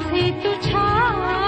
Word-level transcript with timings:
से 0.00 0.30
तुझा 0.42 1.41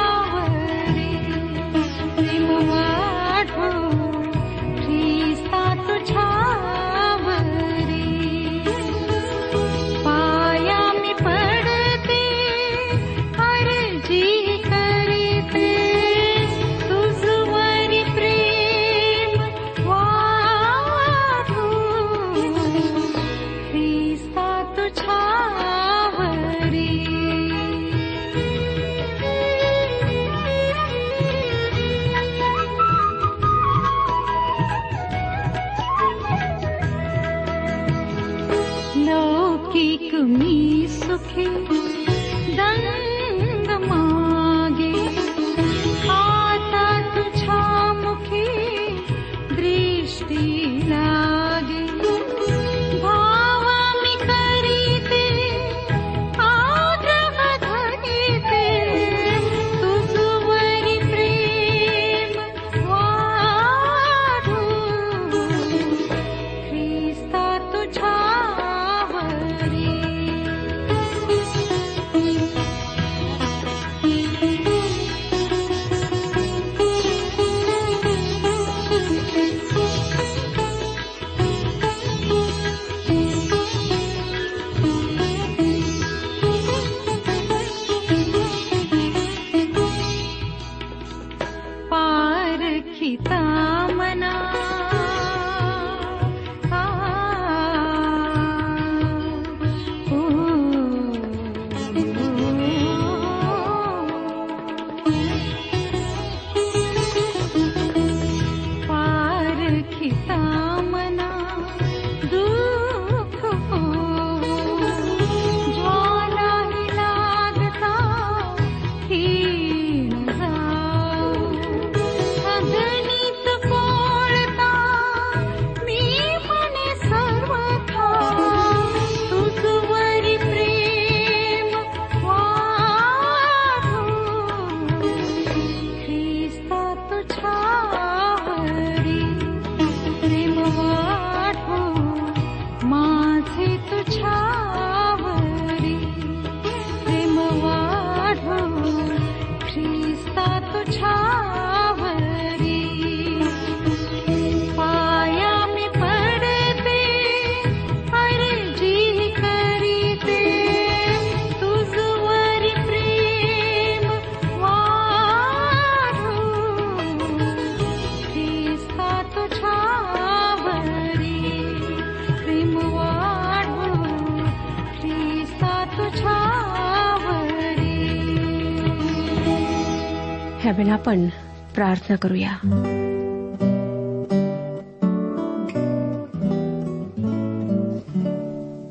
ह्यावेळेला 180.65 180.93
आपण 180.93 181.28
प्रार्थना 181.75 182.16
करूया. 182.16 182.53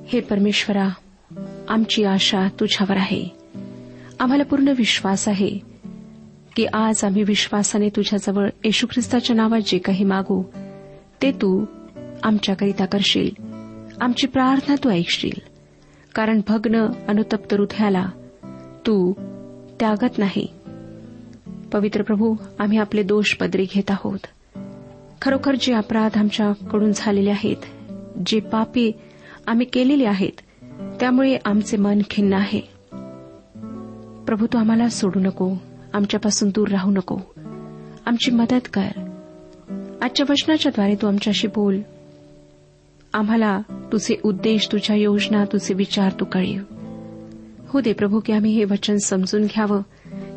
हे 0.08 0.20
परमेश्वरा 0.20 0.90
आमची 1.70 2.04
आशा 2.04 2.48
तुझ्यावर 2.60 2.98
आहे. 2.98 3.26
आम्हाला 4.20 4.44
पूर्ण 4.44 4.68
विश्वास 4.78 5.28
आहे 5.28 5.60
की 6.56 6.66
आज 6.66 7.04
आम्ही 7.04 7.24
विश्वासाने 7.24 7.90
तुझ्याजवळ 7.90 8.50
येशू 8.64 8.88
ख्रिस्ताच्या 8.88 9.36
नावात 9.36 9.62
जे 9.66 9.78
काही 9.78 10.06
मागू 10.06 10.44
ते 11.22 11.32
तू 11.32 11.66
आमच्याकरिता 12.24 12.86
करशील. 12.86 13.30
आमची 14.02 14.28
प्रार्थना 14.28 14.76
तू 14.84 14.90
ऐकशील. 14.90 15.40
कारण 16.16 16.42
भग्न 16.48 16.86
अनुतप्त 17.08 17.54
हृदयाला 17.54 18.06
तू 18.88 19.14
त्यागत 19.80 20.18
नाही. 20.18 20.48
पवित्र 21.74 22.02
प्रभू 22.02 22.36
आम्ही 22.60 22.78
आपले 22.78 23.04
दोष 23.04 23.34
पदरी 23.34 23.66
घेत 23.74 23.92
आहोत. 23.92 24.20
खरोखर 25.22 25.56
जे 25.62 25.74
अपराध 25.74 26.18
आमच्याकडून 26.18 26.92
झालेले 26.96 27.30
आहेत 27.30 27.56
जे 28.26 28.40
पापी 28.40 28.92
आम्ही 29.48 29.66
केलेले 29.66 30.06
आहेत 30.06 30.42
त्यामुळे 31.00 31.38
आमचे 31.46 31.78
मन 31.78 32.02
खिन्न 32.10 32.34
आहे. 32.34 32.60
प्रभू 34.26 34.46
तू 34.46 34.58
आम्हाला 34.58 34.90
सोडू 34.90 35.20
नको 35.20 35.54
आमच्यापासून 35.94 36.50
दूर 36.50 36.68
राहू 36.68 36.92
नको. 36.92 37.18
आमची 38.06 38.32
मदत 38.32 38.70
कर. 38.74 38.90
आजच्या 40.02 40.26
वचनाच्याद्वारे 40.30 40.96
तू 40.96 41.08
आमच्याशी 41.08 41.48
बोल. 41.48 41.80
आम्हाला 43.14 43.62
तुझे 43.72 44.20
उद्देश 44.24 44.70
तुझ्या 44.72 44.96
योजना 44.96 45.46
तुझे 45.46 45.74
विचार 45.74 46.12
तू 46.20 46.26
कळीव. 46.26 46.62
हो 47.68 47.82
दे 47.82 47.94
प्रभू 47.94 48.20
की 48.20 48.34
आम्ही 48.34 48.54
हे 48.54 48.64
वचन 48.64 48.98
समजून 48.98 49.46
घ्यावं. 49.46 49.82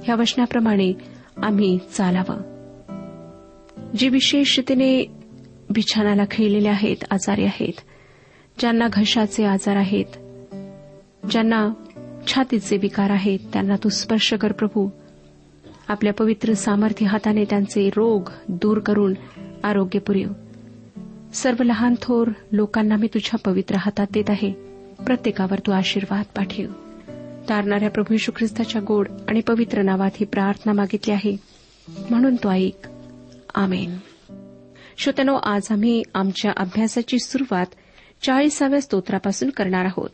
ह्या 0.05 0.15
वचनाप्रमाणे 0.15 1.16
आम्ही 1.43 1.79
चालावं. 1.79 2.57
जे 3.97 4.09
विशेष 4.09 4.59
रीतीने 4.59 5.05
बिछानाला 5.71 6.25
खेळलेले 6.31 6.69
आहेत 6.69 6.97
आजारी 7.11 7.45
आहेत 7.45 7.73
ज्यांना 8.59 8.89
घशाचे 8.93 9.45
आजार 9.45 9.77
आहेत 9.77 10.19
ज्यांना 11.31 11.71
छातीचे 12.27 12.77
विकार 12.77 13.11
आहेत 13.11 13.39
त्यांना 13.53 13.77
तू 13.85 13.89
स्पर्श 13.89 14.33
कर 14.33 14.53
प्रभू. 14.53 14.89
आपल्या 15.89 16.13
पवित्र 16.13 16.53
सामर्थ्य 16.53 17.07
हाताने 17.07 17.45
त्यांचे 17.45 17.91
रोग 17.97 18.23
दूर 18.49 18.79
करून 18.79 19.15
आरोग्य 19.65 19.99
पुरेव. 19.99 20.29
सर्व 21.35 21.63
लहान 21.63 21.95
थोर 22.03 22.29
लोकांना 22.53 22.97
मी 22.97 23.07
तुझ्या 23.07 23.39
पवित्र 23.39 23.77
हातात 23.79 24.07
देत 24.11 24.31
आहे. 24.31 24.53
प्रत्येकावर 25.07 25.59
तू 25.59 25.73
आशीर्वाद 25.73 26.25
पाठव. 26.37 26.86
तारणाऱ्या 27.49 27.91
प्रभू 27.91 28.15
यशू 28.15 28.33
ख्रिस्ताच्या 28.37 28.81
गोड 28.87 29.09
आणि 29.29 29.41
पवित्र 29.41 29.83
नावात 29.83 30.11
ही 30.17 30.27
प्रार्थना 30.27 30.73
मागितली 30.73 31.13
आहे. 31.13 31.37
म्हणून 32.11 32.37
तो 32.37 32.51
ऐक. 32.51 32.89
आमेन. 33.55 33.99
श्रोतनो 34.99 35.35
आज 35.35 35.63
आम्ही 35.71 36.03
आमच्या 36.15 36.53
अभ्यासाची 36.57 37.19
सुरुवात 37.19 37.67
चाळीसाव्या 38.23 38.81
स्तोत्रापासून 38.81 39.51
करणार 39.51 39.85
आहोत. 39.85 40.11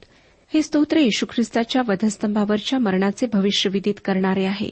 हे 0.55 0.63
स्तोत्र 0.63 0.97
येशू 0.97 1.27
ख्रिस्ताच्या 1.27 1.83
वधस्तंभावरच्या 1.89 2.79
मरणाचे 2.79 3.27
भविष्य 3.33 3.71
विदित 3.73 3.95
करणारे 4.05 4.45
आहे. 4.45 4.71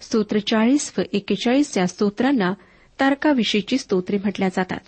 स्तोत्र 0.00 0.38
चाळीस 0.38 0.92
व 0.98 1.00
एक्केचाळीस 1.12 1.78
या 1.78 1.86
स्तोत्रांना 1.86 2.52
तारकाविषयीची 3.00 3.78
स्तोत्रे 3.78 4.18
म्हटल्या 4.18 4.48
जातात. 4.48 4.80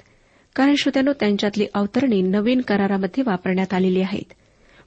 कारण 0.56 0.74
श्रोत्यानो 0.74 1.12
त्यांच्यातली 1.12 1.66
अवतरणी 1.74 2.22
नवीन 2.22 2.60
करारामध्ये 2.60 3.24
वापरण्यात 3.26 3.74
आलेली 3.74 4.00
आहेत. 4.00 4.32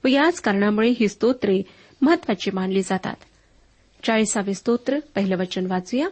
व 0.04 0.08
याच 0.08 0.40
कारणामुळे 0.40 0.92
ही 1.00 1.08
स्तोत्रे 1.08 1.62
महत्वाची 2.02 2.50
मानली 2.50 2.82
जातात. 2.82 3.16
चाळीसावे 4.02 4.54
स्तोत्र 4.54 4.98
पहिलं 5.14 5.36
वचन 5.36 5.66
वाचूया. 5.66 6.08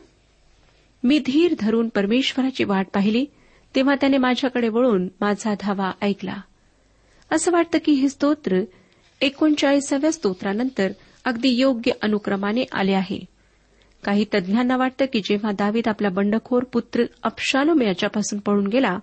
मी 1.03 1.19
धीर 1.19 1.55
धरून 1.61 1.89
परमेश्वराची 1.89 2.65
वाट 2.65 2.87
पाहिली 2.95 3.27
तेव्हा 3.75 3.95
त्याने 3.95 4.17
माझ्याकडे 4.17 4.69
वळून 4.69 5.09
माझा 5.21 5.55
धावा 5.61 5.93
ऐकला. 6.03 6.37
असं 7.33 7.53
वाटतं 7.53 7.79
की 7.85 7.93
हे 7.93 8.09
स्तोत्र 8.09 8.61
एकोणचाळीसाव्या 9.21 10.13
स्तोत्रानंतर 10.13 10.93
अगदी 11.25 11.49
योग्य 11.49 11.93
अनुक्रमाने 12.03 12.65
आले 12.73 12.93
आहे. 12.93 13.21
काही 14.05 14.25
तज्ञांना 14.35 14.77
वाटतं 14.77 15.05
की 15.13 15.21
जेव्हा 15.21 15.53
दावीद 15.53 15.89
आपला 15.89 16.09
बंडखोर 16.09 16.65
पुत्र 16.65 17.05
अप्शालोम 17.23 17.83
याच्यापासून 17.83 18.39
पळून 18.39 18.67
गेला 18.67 18.99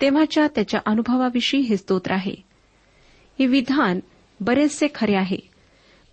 तेव्हाच्या 0.00 0.46
त्याच्या 0.54 0.80
अनुभवाविषयी 0.86 1.60
हे 1.60 1.76
स्तोत्र 1.76 2.12
आहे. 2.12 2.34
हे 3.38 3.46
विधान 3.46 4.00
बरेचसे 4.40 4.86
खरे 4.94 5.14
आहे. 5.14 5.53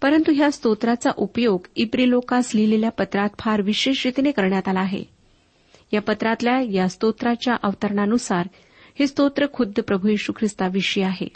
परंतु 0.02 0.32
ह्या 0.32 0.52
स्तोत्राचा 0.52 1.12
उपयोग 1.18 1.68
इप्रिलोकास 1.76 2.52
लिहिलेल्या 2.56 2.92
पत्रात 2.92 3.30
फार 3.40 3.62
विशेष 3.62 4.06
रीतीने 4.06 4.32
करण्यात 4.32 4.68
आला 4.68 4.80
आहे. 4.80 5.04
या 5.94 6.02
पत्रातल्या 6.02 6.62
या 6.72 6.90
स्तोत्राच्या 6.90 7.56
अवतरणानुसार 7.64 8.48
हे 9.00 9.08
स्तोत्र 9.08 9.46
खुद्द 9.54 9.80
प्रभू 9.80 10.08
येशू 10.08 10.34
ख्रिस्ताविषयी 10.34 11.04
आहे. 11.04 11.28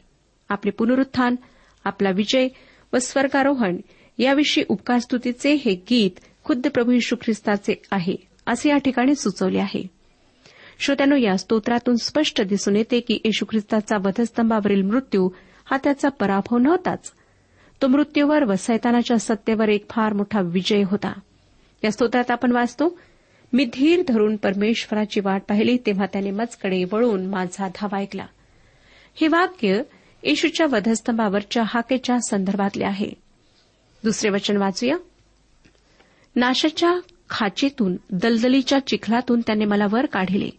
आपले 0.49 0.71
पुनरुत्थान 0.71 1.35
आपला 1.83 2.09
विजय 2.09 2.47
व 2.93 2.97
स्वर्गारोहण 2.97 3.77
याविषयी 4.17 4.63
उपकारस्तुतीचे 4.69 5.53
हे 5.53 5.75
गीत 5.75 6.19
खुद्द 6.43 6.67
प्रभू 6.67 6.91
येशू 6.91 7.15
ख्रिस्ताचे 7.15 7.81
आहे 7.91 8.15
असे 8.45 8.69
या 8.69 8.77
ठिकाणी 8.77 9.15
सुचवले 9.15 9.59
आहे. 9.59 9.87
श्रोत्यानो 10.79 11.15
या 11.15 11.37
स्तोत्रातून 11.37 11.95
स्पष्ट 11.95 12.41
दिसून 12.41 12.75
येते 12.75 12.99
की 12.99 13.21
येशू 13.25 13.45
ख्रिस्ताचा 13.45 13.97
वधस्तंभावरील 13.97 14.81
मृत्यू 14.81 15.29
हा 15.65 15.77
त्याचा 15.83 16.09
पराभव 16.09 16.57
नव्हताच 16.57 17.11
तो 17.81 17.87
मृत्यूवर 17.87 18.43
व 18.43 18.53
सैतानाच्या 18.55 19.17
सत्तेवर 19.17 19.69
एक 19.69 19.85
फार 19.89 20.13
मोठा 20.13 20.41
विजय 20.41 20.83
होता. 20.83 21.19
या 21.83 21.91
स्तोत्रात 21.91 22.31
आपण 22.31 22.51
वाचतो 22.51 22.99
मी 23.53 23.65
धीर 23.73 24.03
धरून 24.07 24.35
परमेश्वराची 24.35 25.19
वाट 25.19 25.41
पाहिली 25.49 25.77
तेव्हा 25.77 26.05
त्याने 26.05 26.31
मजकडे 26.31 26.83
वळून 26.91 27.25
माझा 27.25 27.67
धावा 27.67 27.99
ऐकला. 27.99 28.25
हे 29.15 29.27
वाक्य 29.27 29.81
येशूच्या 30.23 30.67
वधस्तंभावरच्या 30.71 31.63
हाकेच्या 31.65 32.17
संदर्भातले 32.29 32.85
आहे. 32.85 33.11
दुसरे 34.03 34.29
वचन 34.29 34.57
वाचूया. 34.57 34.95
नाशाच्या 36.35 36.99
खाचेतून 37.29 37.95
दलदलीच्या 38.11 38.87
चिखलातून 38.87 39.41
त्याने 39.41 39.65
मला 39.65 39.85
वर 39.91 40.05
काढिले. 40.05 40.49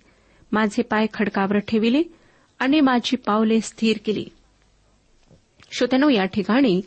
माझे 0.53 0.83
पाय 0.83 1.07
खडकावर 1.15 1.59
ठेविले 1.59 2.03
आणि 2.59 2.81
माझी 2.81 3.17
पावले 3.17 3.61
स्थिर 3.61 3.97
केली. 4.05 4.27
श्रोत्यानो 5.73 6.09
या 6.09 6.25
ठिकाणी 6.25 6.83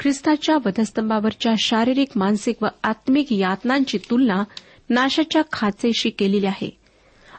ख्रिस्ताच्या 0.00 0.56
वधस्तंभावरच्या 0.56 1.52
शारीरिक 1.58 2.08
मानसिक 2.16 2.62
व 2.62 2.66
आत्मिक 2.84 3.32
यातनांची 3.32 3.98
तुलना 3.98 4.44
नाशाच्या 4.90 5.42
खाचेशी 5.52 6.10
केलेली 6.10 6.46
आहे. 6.46 6.78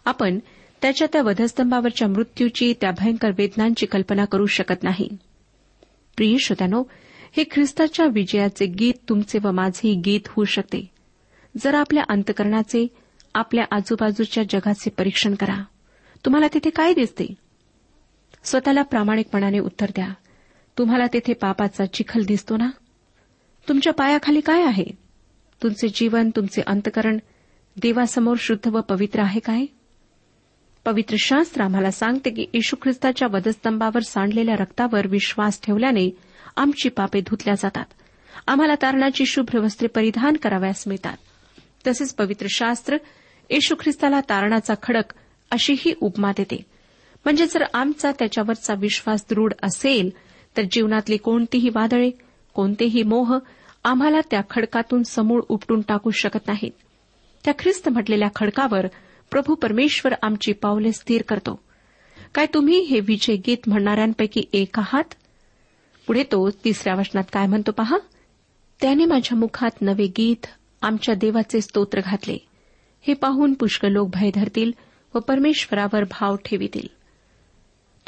आपण 0.06 0.40
त्याच्या 0.82 1.08
त्या 1.14 1.22
वधस्तंभावरच्या 1.22 2.08
मृत्यूची 2.08 2.74
त्या 2.82 2.92
भयंकर 2.92 3.32
वेदनांची 3.38 3.86
कल्पना 3.86 4.25
करू 4.25 4.46
शकत 4.46 4.84
नाही. 4.84 5.10
प्रिय 6.16 6.38
श्रोत्यानो 6.39 6.84
हे 7.38 7.44
ख्रिस्ताच्या 7.51 8.06
विजयाचे 8.06 8.66
गीत 8.66 8.94
तुमचे 9.10 9.39
व 9.44 9.51
माझेही 9.51 9.96
गीत 9.96 10.20
होऊ 10.28 10.46
शकते. 10.46 10.89
जर 11.58 11.75
आपल्या 11.75 12.04
अंतकरणाचे 12.10 12.88
आपल्या 13.34 13.66
आजूबाजूच्या 13.72 14.44
जगाचे 14.50 14.89
परीक्षण 14.89 15.36
करा. 15.36 15.63
तुम्हाला 16.25 16.48
तिथे 16.54 16.70
काय 16.70 16.94
दिसते? 16.94 17.34
स्वतःला 18.44 18.82
प्रामाणिकपणाने 18.82 19.60
उत्तर 19.60 19.86
द्या. 19.89 20.08
तुम्हाला 20.78 21.08
तेथे 21.14 21.34
पापाचा 21.34 21.86
चिखल 21.86 22.24
दिसतो 22.26 22.58
ना? 22.58 22.70
तुमच्या 23.68 23.94
पायाखाली 23.94 24.42
काय 24.42 24.64
आहे? 24.64 24.86
तुमचे 25.64 25.88
जीवन 25.88 26.30
तुमचे 26.36 26.62
अंतकरण 26.62 27.18
देवासमोर 27.82 28.36
शुद्ध 28.40 28.68
व 28.68 28.82
पवित्र 28.82 29.20
आहे 29.20 29.40
काय? 29.40 29.66
पवित्र 30.86 31.16
शास्त्र 31.20 31.64
आम्हाला 31.64 31.92
सांगते 31.92 32.30
की 32.30 32.46
येशू 32.54 32.76
ख्रिस्ताच्या 32.82 33.28
वधस्तंभावर 33.32 34.02
सांडलेल्या 34.02 34.56
रक्तावर 34.56 35.08
विश्वास 35.08 35.62
ठेवल्याने 35.62 36.18
आमची 36.58 36.90
पापे 36.90 37.22
धुतल्या 37.22 37.54
जातात. 37.54 37.86
आम्हाला 38.48 38.76
तारणाची 38.76 39.26
शुभ्र 39.26 39.60
वस्त्रे 39.60 39.88
परिधान 39.88 40.34
कराव्यास 40.34 40.84
मिळतात. 40.88 41.18
तसेच 41.88 42.16
पवित्र 42.16 42.48
शास्त्र 42.50 42.98
येशू 43.50 43.76
ख्रिस्ताला 43.80 44.22
तारणाचा 44.22 44.74
खडक 44.84 45.14
अशीही 45.52 45.94
उपमा 46.02 46.32
देते. 46.32 46.66
म्हणजे 47.26 47.46
जर 47.46 47.64
आमचा 47.74 48.12
त्याच्यावरचा 48.12 48.74
विश्वास 48.74 49.26
दृढ 49.30 49.54
असेल 49.64 50.10
तर 50.58 50.62
जीवनातली 50.72 51.18
कोणतीही 51.18 51.70
वादळे 51.70 52.12
कोणतेही 52.53 53.03
मोह 53.03 53.39
आम्हाला 53.84 54.20
त्या 54.32 54.41
खडकातून 54.50 55.03
समूळ 55.03 55.41
उपटून 55.50 55.82
टाकू 55.82 56.10
शकत 56.10 56.48
नाहीत. 56.48 56.72
त्या 57.46 57.53
ख्रिस्त 57.60 57.89
म्हटलेल्या 57.89 58.27
खडकावर 58.36 58.88
प्रभू 59.32 59.56
परमेश्वर 59.56 60.13
आमची 60.22 60.53
पावले 60.53 60.91
स्थिर 60.91 61.22
करतो. 61.22 61.60
काय 62.36 62.46
तुम्ही 62.53 62.79
हे 62.79 63.00
विजय 63.00 63.36
गीत 63.36 63.58
म्हणणाऱ्यांपैकी 63.68 64.44
एक 64.53 64.79
आहात? 64.79 65.03
पुढे 66.08 66.24
तो 66.24 66.50
तिसऱ्या 66.50 66.96
वचनात 66.96 67.24
काय 67.34 67.48
म्हणतो 67.48 67.72
पहा? 67.72 67.98
त्याने 68.82 69.06
माझ्या 69.06 69.38
मुखात 69.38 69.82
नवे 69.82 70.08
गीत 70.08 70.46
आमच्या 70.82 71.15
देवाचे 71.15 71.62
स्तोत्र 71.62 72.00
घातले. 72.03 72.38
हे 73.01 73.13
पाहून 73.13 73.53
पुष्कळ 73.53 73.88
लोक 73.88 74.10
भय 74.13 74.29
धरतील 74.36 74.72
व 75.15 75.20
परमेश्वरावर 75.20 76.03
भाव 76.03 76.36
ठेवितील. 76.36 76.88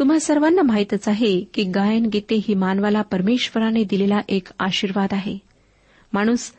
तुम्हा 0.02 0.20
सर्वांना 0.20 0.62
माहीतच 0.62 1.08
आहे 1.08 1.42
की 1.54 1.64
गायन 1.64 2.06
गीते 2.06 2.36
ही 2.36 2.54
मानवाला 2.54 3.02
परमेश्वराने 3.02 3.84
दिलेला 3.84 4.20
एक 4.30 4.48
आशीर्वाद 4.60 5.10
आहे. 5.12 5.38
माणूस 6.14 6.52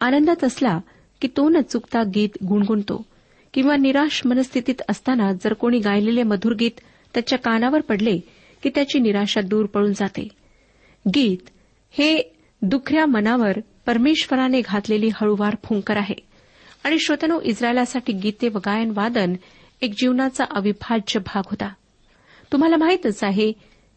आनंदात 0.00 0.44
असला 0.44 0.78
की 1.20 1.28
तो 1.36 1.48
न 1.48 1.60
चुकता 1.60 2.02
गीत 2.02 2.28
गुणगुणतो 2.48 3.06
किंवा 3.54 3.76
निराश 3.76 4.22
मनस्थितीत 4.24 4.74
असताना 4.88 5.32
जर 5.32 5.52
कोणी 5.52 5.78
गायलेले 5.78 6.22
मधुर 6.22 6.54
गीत 6.54 6.70
त्याच्या 7.14 7.38
कानावर 7.38 7.80
पडले 7.80 8.18
की 8.62 8.70
त्याची 8.74 8.98
निराशा 8.98 9.40
दूर 9.40 9.66
पळून 9.66 9.92
जाते. 9.92 10.28
गीत 11.14 11.50
हे 11.90 12.34
दुखऱ्या 12.62 13.06
मनावर 13.06 13.52
परमेश्वराने 13.86 14.60
घातलेली 14.60 15.08
हळूवार 15.14 15.56
फुंकर 15.64 15.96
आहे. 15.96 16.16
आणि 16.84 16.98
श्रोतनो 16.98 17.40
इस्रायलासाठी 17.40 18.12
गीते 18.12 18.48
व 18.48 18.56
गायन 18.56 18.92
वादन 18.96 19.32
एक 19.82 19.90
जीवनाचा 19.90 20.44
अविभाज्य 20.50 21.20
भाग 21.20 21.42
होता. 21.50 21.68
तुम्हाला 22.52 22.76
माहीतच 22.76 23.24
आहे 23.24 23.52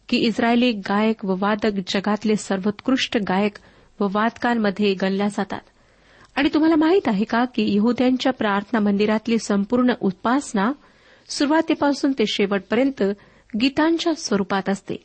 की 0.08 0.16
इस्रायली 0.16 0.72
गायक 0.72 1.24
व 1.24 1.34
वादक 1.38 1.72
जगातले 1.86 2.36
सर्वोत्कृष्ट 2.36 3.16
गायक 3.16 3.52
व 4.00 4.08
वादकांमध्ये 4.12 4.94
गणल्या 4.94 5.28
जातात. 5.28 5.60
आणि 6.36 6.48
तुम्हाला 6.54 6.76
माहीत 6.76 7.08
आहे 7.08 7.24
का 7.24 7.44
की 7.44 7.76
यहद्यांच्या 7.76 8.32
प्रार्थना 8.32 8.80
मंदिरातली 8.80 9.38
संपूर्ण 9.38 9.92
उपासना 10.00 10.72
सुरुवातीपासून 11.28 12.12
ते 12.12 12.24
शेवटपर्यंत 12.26 13.02
गीतांच्या 13.60 14.14
स्वरूपात 14.14 14.68
असते. 14.68 14.96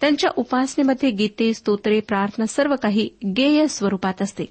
त्यांच्या 0.00 0.30
उपासनेमध्ये 0.36 1.10
गीते 1.10 1.54
स्तोत्रे 1.54 2.00
प्रार्थना 2.00 2.46
सर्व 2.46 2.74
काही 2.82 3.08
गेय 3.26 3.66
स्वरूपात 3.66 4.22
असते. 4.22 4.44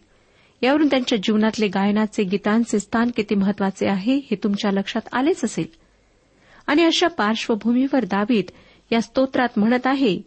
यावरून 0.62 0.88
त्यांच्या 0.88 1.18
जीवनातले 1.24 1.68
गायनाचे 1.68 2.24
गीतांचे 2.24 2.80
स्थान 2.80 3.12
किती 3.16 3.36
महत्त्वाचे 3.36 3.88
आहे 3.88 4.16
हे 4.16 4.36
तुमच्या 4.36 4.72
लक्षात 4.72 5.02
आलेच 5.14 5.46
असेल. 5.46 5.89
आणि 6.70 6.86
अशा 6.86 7.08
पार्श्वभूमीवर 7.08 8.06
दावीद 8.06 8.46
या 8.92 9.02
स्तोत्रात 9.02 9.48
म्हणत 9.58 9.88
आहे 9.88 10.22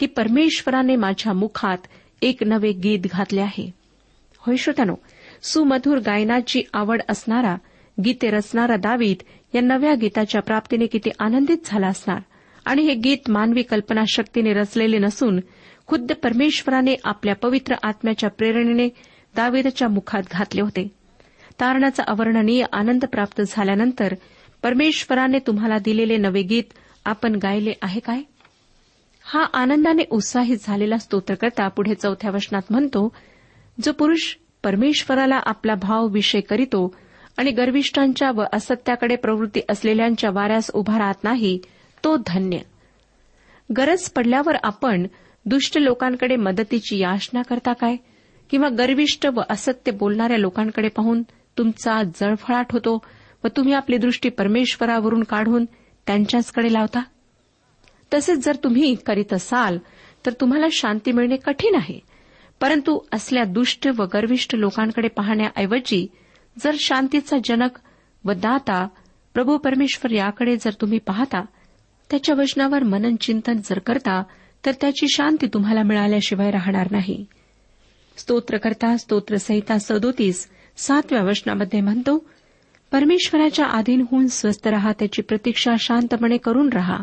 की 0.00 0.06
परमेश्वराने 0.06 0.96
माझ्या 0.96 1.32
मुखात 1.32 1.78
एक 2.22 2.42
नवे 2.42 2.72
गीत 2.72 2.98
घातले 3.12 3.40
आहे. 3.40 3.70
होय 4.38 4.56
श्रोत्यानो 4.56 4.94
सुमधुर 5.42 5.98
गायनाची 5.98 6.62
आवड 6.72 7.02
असणारा 7.08 7.56
गीते 8.04 8.30
रचणारा 8.30 8.76
दावीद 8.76 9.16
या 9.54 9.60
नव्या 9.60 9.94
गीताच्या 9.94 10.42
प्राप्तीने 10.42 10.86
किती 10.86 11.10
आनंदित 11.18 11.56
झाला 11.64 11.86
असणार. 11.86 12.18
आणि 12.64 12.82
हे 12.82 12.94
गीत 12.94 13.30
मानवी 13.30 13.62
कल्पनाशक्तीने 13.62 14.52
रचलेले 14.52 14.98
नसून 14.98 15.40
खुद्द 15.86 16.12
परमेश्वराने 16.12 16.94
आपल्या 17.04 17.34
पवित्र 17.34 17.74
आत्म्याच्या 17.82 18.30
प्रेरणेने 18.30 18.88
दावीदच्या 19.36 19.88
मुखात 19.88 20.22
घातले 20.30 20.60
होते. 20.60 20.88
तारणाचा 21.60 22.02
अवर्णनीय 22.06 22.64
आनंद 22.72 23.04
प्राप्त 23.04 23.42
झाल्यानंतर 23.48 24.14
परमेश्वराने 24.62 25.38
तुम्हाला 25.38 25.78
दिलेले 25.78 26.16
नवे 26.16 26.42
गीत 26.42 26.72
आपण 27.04 27.34
गायले 27.34 27.72
आहे 27.82 28.00
काय? 28.00 28.22
हा 29.24 29.42
आनंदाने 29.42 30.02
उत्साहित 30.10 30.56
झालेला 30.64 30.98
स्तोत्रकर्ता 30.98 31.68
पुढे 31.68 31.94
चौथ्या 31.94 32.30
वचनात 32.30 32.62
म्हणतो 32.70 33.14
जो 33.84 33.92
पुरुष 33.92 34.36
परमेश्वराला 34.62 35.40
आपला 35.46 35.74
भाव 35.74 36.06
विषय 36.06 36.40
करीतो 36.40 36.94
आणि 37.36 37.50
गर्विष्ठांच्या 37.50 38.30
व 38.30 38.42
असत्याकडे 38.52 39.16
प्रवृत्ती 39.16 39.60
असलेल्यांच्या 39.68 40.30
वाऱ्यास 40.30 40.70
उभा 40.74 40.98
राहत 40.98 41.24
नाही 41.24 41.58
तो 42.04 42.16
धन्य. 42.16 42.58
गरज 43.76 44.10
पडल्यावर 44.10 44.56
आपण 44.62 45.06
दुष्ट 45.46 45.78
लोकांकडे 45.78 46.36
मदतीची 46.36 46.98
याचना 46.98 47.42
करता 47.42 47.72
काय? 47.72 47.96
किंवा 48.50 48.68
गर्विष्ठ 48.68 49.26
व 49.26 49.40
असत्य 49.50 49.92
बोलणाऱ्या 49.92 50.38
लोकांकडे 50.38 50.88
पाहून 50.88 51.22
तुमचा 51.58 52.02
जळफळाट 52.02 52.72
होतो 52.72 52.98
व 53.44 53.48
तुम्ही 53.56 53.72
आपली 53.72 53.96
दृष्टी 53.96 54.28
परमेश्वरावरून 54.28 55.22
काढून 55.22 55.64
त्यांच्याचकडे 56.06 56.72
लावता. 56.72 57.02
तसेच 58.14 58.44
जर 58.44 58.56
तुम्ही 58.64 58.94
करीत 58.94 59.32
असाल 59.32 59.78
तर 60.26 60.32
तुम्हाला 60.32 60.66
शांती 60.72 61.12
मिळणे 61.12 61.36
कठीण 61.36 61.74
आहे. 61.74 62.00
परंतु 62.60 62.98
असल्या 63.12 63.44
दुष्ट 63.44 63.88
व 63.96 64.04
गर्विष्ठ 64.04 64.54
लोकांकडे 64.54 65.08
पाहण्याऐवजी 65.08 66.06
जर 66.58 66.74
शांतीचा 66.78 67.36
जनक 67.44 67.70
व 68.24 68.32
दाता 68.32 68.88
प्रभू 69.34 69.56
परमेश्वर 69.56 70.10
याकडे 70.10 70.56
जर 70.56 70.70
तुम्ही 70.80 70.98
पाहता 70.98 71.44
त्याच्या 72.10 72.34
वचनावर 72.34 72.82
मनन 72.82 73.16
चिंतन 73.16 73.52
जर 73.52 73.78
करता 73.78 74.22
तर 74.66 74.72
त्याची 74.80 75.06
शांती 75.08 75.46
तुम्हाला 75.46 75.82
मिळाल्याशिवाय 75.82 76.50
राहणार 76.50 76.88
नाही. 76.90 77.24
स्तोत्रकर्ता 78.16 78.96
स्तोत्रसहिता 78.96 79.78
सदोतीस 79.78 80.48
सातव्या 80.76 81.22
वचनामध्ये 81.22 81.80
म्हणतो 81.80 82.30
परमेश्वराच्या 82.92 83.66
आधीन 83.66 84.04
होऊन 84.10 84.26
स्वस्थ 84.26 84.68
रहा 84.68 84.92
त्याची 84.92 85.22
प्रतीक्षा 85.22 85.74
शांतपणे 85.78 86.36
करून 86.36 86.68
रहा. 86.72 86.98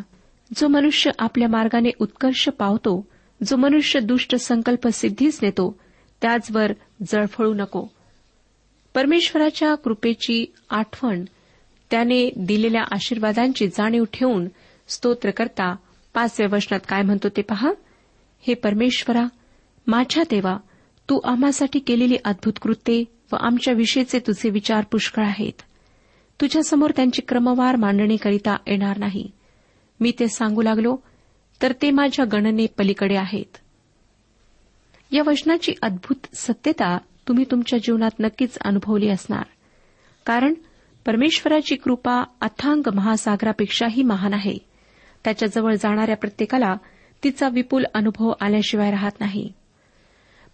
जो 0.55 0.67
मनुष्य 0.67 1.11
आपल्या 1.19 1.47
मार्गाने 1.47 1.89
उत्कर्ष 1.99 2.49
पावतो 2.49 3.07
जो 3.47 3.55
मनुष्य 3.55 3.99
दुष्ट 3.99 4.35
संकल्प 4.35 4.87
सिद्धीच 4.87 5.39
नेतो 5.41 5.79
त्याचवर 6.21 6.71
जळफळू 7.07 7.53
नको. 7.53 7.87
परमेश्वराच्या 8.95 9.75
कृपेची 9.75 10.45
आठवण 10.69 11.25
त्याने 11.91 12.29
दिलेल्या 12.37 12.81
आशीर्वादांची 12.81 13.67
जाणीव 13.67 14.03
ठेवून 14.13 14.47
स्तोत्र 14.87 15.31
करता 15.31 15.75
पाचव्या 16.13 16.55
वचनात 16.55 16.79
काय 16.89 17.01
म्हणतो 17.01 17.29
ते 17.29 17.41
पहा? 17.41 17.71
हे 18.47 18.53
परमेश्वरा 18.53 19.25
माझ्या 19.87 20.23
देवा 20.23 20.57
तू 21.09 21.19
आम्हासाठी 21.23 21.79
केलेली 21.79 22.17
अद्भुत 22.25 22.53
कृत्ये 22.61 23.03
व 23.33 23.35
आमच्या 23.39 23.73
विषयीचे 23.73 24.19
तुझे 24.19 24.49
विचार 24.49 24.83
पुष्कळ 24.91 25.23
आहेत. 25.23 25.61
तुझ्यासमोर 26.41 26.91
त्यांची 26.95 27.21
क्रमवार 27.21 27.75
मांडणी 27.75 28.17
करिता 28.17 28.57
येणार 28.67 28.97
नाही. 28.97 29.31
मी 29.99 30.11
ते 30.19 30.27
सांगू 30.27 30.61
लागलो 30.61 30.97
तर 31.61 31.73
ते 31.81 31.91
माझ्या 31.91 32.25
गणने 32.25 32.65
पलीकडे 32.65 33.15
आहेत. 33.15 33.57
या 35.11 35.23
वचनाची 35.27 35.73
अद्भुत 35.81 36.35
सत्यता 36.35 36.97
तुम्ही 37.27 37.45
तुमच्या 37.51 37.79
जीवनात 37.79 38.11
नक्कीच 38.19 38.57
अनुभवली 38.61 39.09
असणार. 39.09 39.43
कारण 40.25 40.53
परमेश्वराची 41.05 41.75
कृपा 41.75 42.23
अथांग 42.41 42.89
महासागरापेक्षाही 42.95 44.03
महान 44.03 44.33
आहे. 44.33 44.57
त्याच्याजवळ 45.23 45.73
जाणाऱ्या 45.73 46.17
प्रत्येकाला 46.17 46.75
तिचा 47.23 47.49
विपुल 47.49 47.83
अनुभव 47.93 48.33
आल्याशिवाय 48.41 48.91
राहत 48.91 49.11
नाही. 49.19 49.53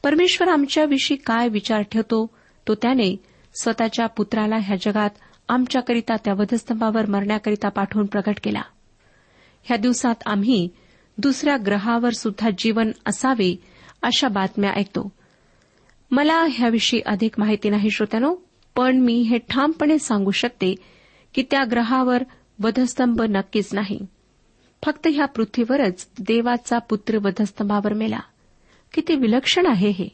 परमेश्वर 0.03 0.47
आमच्याविषयी 0.47 1.17
काय 1.17 1.47
विचार 1.47 1.81
ठेवतो 1.81 2.29
तो 2.67 2.75
त्याने 2.75 3.15
स्वतःच्या 3.61 4.07
पुत्राला 4.07 4.55
ह्या 4.55 4.75
जगात 4.75 5.09
आमच्याकरिता 5.47 6.15
त्या 6.15 6.33
वधस्तंभावर 6.33 7.05
मरण्याकरिता 7.05 7.69
पाठवून 7.69 8.05
प्रकट 8.05 8.39
केला. 8.43 8.61
ह्या 9.63 9.77
दिवसात 9.77 10.15
आम्ही 10.25 10.69
दुसऱ्या 11.17 11.57
ग्रहावर 11.65 12.09
सुद्धा 12.09 12.49
जीवन 12.57 12.91
असावे 13.05 13.55
अशा 14.01 14.27
बातम्या 14.27 14.71
ऐकतो. 14.71 15.11
मला 16.11 16.45
ह्याविषयी 16.51 17.01
अधिक 17.05 17.39
माहिती 17.39 17.69
नाही 17.69 17.91
श्रोत्यानो 17.91 18.35
पण 18.75 18.97
मी 18.97 19.13
हे 19.13 19.37
ठामपणे 19.37 19.99
सांगू 19.99 20.31
शकते 20.31 20.75
की 21.33 21.43
त्या 21.51 21.63
ग्रहावर 21.71 22.23
वधस्तंभ 22.63 23.21
नक्कीच 23.21 23.73
नाही. 23.73 23.99
फक्त 24.85 25.07
ह्या 25.11 25.25
पृथ्वीवरच 25.25 26.09
देवाचा 26.19 26.77
पुत्र 26.77 27.17
वधस्तंभावर 27.17 27.93
मेला. 27.93 28.19
किती 28.93 29.15
विलक्षण 29.15 29.65
आहे 29.65 29.89
हे. 29.89 30.07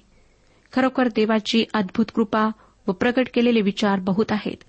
खरोखर 0.73 1.07
देवाची 1.07 1.65
अद्भुत 1.73 2.05
कृपा 2.15 2.49
व 2.87 2.91
प्रकट 2.91 3.27
केलेले 3.33 3.61
विचार 3.61 3.99
बहुत 3.99 4.31
आहेत. 4.31 4.63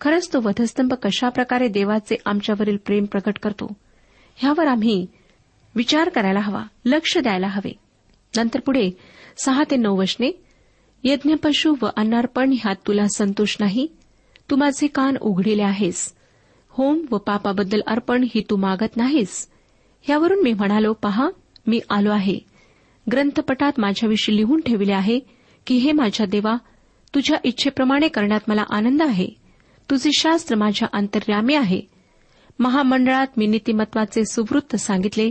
खरंच 0.00 0.32
तो 0.32 0.40
वधस्तंभ 0.40 0.92
कशाप्रकारे 0.92 1.68
देवाचे 1.68 2.16
आमच्यावरील 2.26 2.76
प्रेम 2.76 3.04
प्रकट 3.04 3.38
करतो? 3.38 3.72
ह्यावर 4.36 4.66
आम्ही 4.66 5.06
विचार 5.74 6.08
करायला 6.08 6.40
हवा 6.40 6.62
लक्ष 6.84 7.18
द्यायला 7.18 7.46
हवे. 7.46 7.72
नंतर 8.36 8.60
पुढे 8.60 8.90
सहा 9.44 9.62
ते 9.70 9.76
नऊ 9.76 10.00
वशने 10.00 10.42
यज्ञपशु 11.04 11.74
व 11.82 11.86
अन्नार्पण 11.96 12.52
ह्यात 12.52 12.76
तुला 12.86 13.06
संतोष 13.16 13.56
नाही? 13.60 13.88
तू 14.50 14.56
माझे 14.56 14.86
कान 14.86 15.16
उघडिले 15.16 15.62
आहेस. 15.62 16.14
होम 16.68 17.06
व 17.10 17.16
पापाबद्दल 17.16 17.80
अर्पण 17.86 18.24
ही 18.34 18.42
तू 18.50 18.56
मागत 18.56 18.96
नाहीस? 18.96 19.48
यावरून 20.08 20.42
मी 20.42 20.52
म्हणालो 20.52 20.92
पहा 20.92 21.28
मी 21.66 21.80
आलो 21.90 22.10
आहे. 22.10 22.38
ग्रंथपटात 23.12 23.72
माझ्याविषयी 23.78 24.36
लिहून 24.36 24.60
ठेवले 24.60 24.92
आहे 24.92 25.20
की 25.66 25.76
हे 25.76 25.92
माझ्या 25.92 26.26
देवा 26.26 26.56
तुझ्या 27.14 27.38
इच्छेप्रमाणे 27.44 28.08
करण्यात 28.08 28.40
मला 28.48 28.64
आनंद 28.70 29.02
आहे. 29.02 29.43
तुझे 29.90 30.10
शास्त्र 30.18 30.56
माझ्या 30.56 30.88
अंतर्यामी 30.92 31.54
आहे. 31.54 31.82
महामंडळात 32.58 33.26
मी 33.36 33.46
नीतिमत्वाचे 33.46 34.24
सुवृत्त 34.24 34.76
सांगितले. 34.76 35.30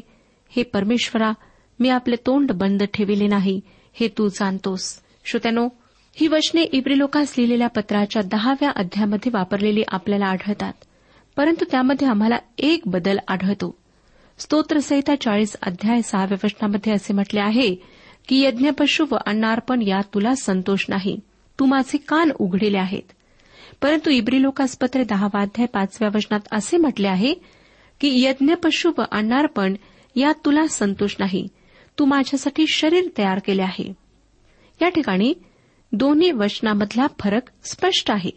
हे 0.49 0.63
परमेश्वरा 0.63 1.31
मी 1.79 1.89
आपले 1.89 2.15
तोंड 2.15 2.51
बंद 2.51 2.83
ठेविले 2.93 3.27
नाही. 3.27 3.61
हे 3.93 4.07
तू 4.07 4.27
जाणतोस. 4.27 4.99
श्रोत्यानो 5.25 5.69
ही 6.15 6.27
वचने 6.27 6.61
इब्री 6.61 6.97
लोकांस 6.97 7.33
लिहिलेल्या 7.37 7.67
पत्राच्या 7.67 8.21
दहाव्या 8.21 8.69
अध्यामध्ये 8.69 9.31
वापरलेली 9.33 9.83
आपल्याला 9.87 10.25
आढळतात. 10.25 10.73
परंतु 11.37 11.65
त्यामध्ये 11.71 12.07
आम्हाला 12.07 12.37
एक 12.57 12.81
बदल 12.85 13.17
आढळतो. 13.27 13.75
स्तोत्रसहिता 14.37 15.15
चाळीस 15.15 15.55
अध्याय 15.61 16.01
सहाव्या 16.01 16.37
वचनामध्ये 16.43 16.93
असे 16.93 17.13
म्हटले 17.13 17.39
आहे 17.39 17.75
की 18.27 18.41
यज्ञपशु 18.41 19.05
व 19.11 19.15
अन्नार्पण 19.25 19.81
यात 19.81 20.03
तुला 20.13 20.35
संतोष 20.35 20.85
नाही. 20.89 21.19
तू 21.59 21.65
माझे 21.65 21.97
कान 21.97 22.31
उघडले 22.39 22.77
आहेत. 22.77 23.11
परंतु 23.83 24.09
इब्री 24.09 24.41
लोकास 24.41 24.77
पत्र 24.77 25.03
दहावाध्याय 25.03 25.67
पाचव्या 25.67 26.09
वचनात 26.15 26.39
असे 26.51 26.77
म्हटले 26.77 27.07
आहे 27.07 27.33
की 27.99 28.23
यज्ञपशु 28.23 28.91
व 28.97 29.01
अन्नार्पण 29.11 29.75
यात 30.15 30.33
तुला 30.45 30.67
संतोष 30.67 31.15
नाही. 31.19 31.47
तू 31.99 32.05
माझ्यासाठी 32.05 32.65
शरीर 32.67 33.09
तयार 33.17 33.39
केले 33.45 33.61
आहे. 33.61 33.93
या 34.81 34.89
ठिकाणी 34.89 35.33
दोन्ही 35.91 36.31
वचनामधला 36.31 37.07
फरक 37.19 37.41
स्पष्ट 37.63 38.11
आहे. 38.11 38.29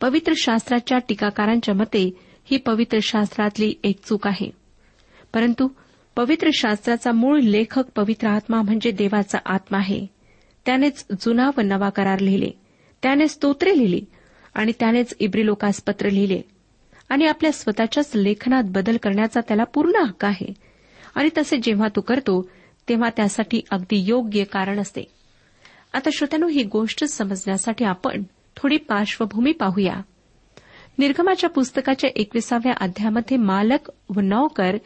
पवित्र 0.00 0.32
शास्त्राच्या 0.36 0.98
टीकाकारांच्या 0.98 1.74
मते 1.74 2.18
ही 2.44 2.56
पवित्र 2.56 2.98
शास्त्रातली 3.02 3.74
एक 3.84 3.96
चूक 4.04 4.26
आहे. 4.26 4.50
परंतु 5.34 5.68
पवित्र 6.16 6.50
शास्त्राचा 6.54 7.12
मूळ 7.12 7.40
लेखक 7.40 7.84
पवित्र 7.96 8.28
आत्मा 8.28 8.62
म्हणजे 8.62 8.90
देवाचा 8.90 9.38
आत्मा 9.46 9.78
आहे. 9.78 10.06
त्यानेच 10.66 11.06
जुना 11.20 11.50
व 11.56 11.60
नवा 11.60 11.90
करार 11.90 12.18
लिहिले. 12.18 12.50
त्याने 13.02 13.28
स्तोत्रे 13.28 13.78
लिहिली. 13.78 14.04
आणि 14.54 14.72
त्यानेच 14.72 15.14
इब्री 15.20 15.46
लोकास 15.46 15.82
पत्र 15.82 16.10
लिहिले. 16.10 16.42
आणि 17.08 17.26
आपल्या 17.26 17.52
स्वतःच्याच 17.52 18.10
लेखनात 18.14 18.62
बदल 18.66 18.96
करण्याचा 18.96 19.40
त्याला 19.40 19.64
पूर्ण 19.64 19.96
हक्क 19.96 20.24
आहे. 20.24 20.54
आणि 21.14 21.28
तसे 21.38 21.56
जेव्हा 21.56 21.88
तो 21.96 22.00
करतो 22.00 22.50
तेव्हा 22.88 23.10
त्यासाठी 23.16 23.60
अगदी 23.70 24.04
योग्य 24.06 24.44
कारण 24.44 24.78
असते. 24.78 25.02
आता 25.92 26.08
श्रोत्यानो 26.12 26.48
ही 26.48 26.62
गोष्ट 26.62 27.04
समजण्यासाठी 27.04 27.84
आपण 27.84 28.22
थोडी 28.56 28.76
पार्श्वभूमी 28.76 29.52
पाहूया. 29.52 30.00
निर्गमाच्या 30.98 31.50
पुस्तकाच्या 31.50 32.10
एकविसाव्या 32.16 32.72
अध्यायामध्ये 32.80 33.36
मालक 33.36 33.92
व 34.16 34.20
नौकर 34.20 34.76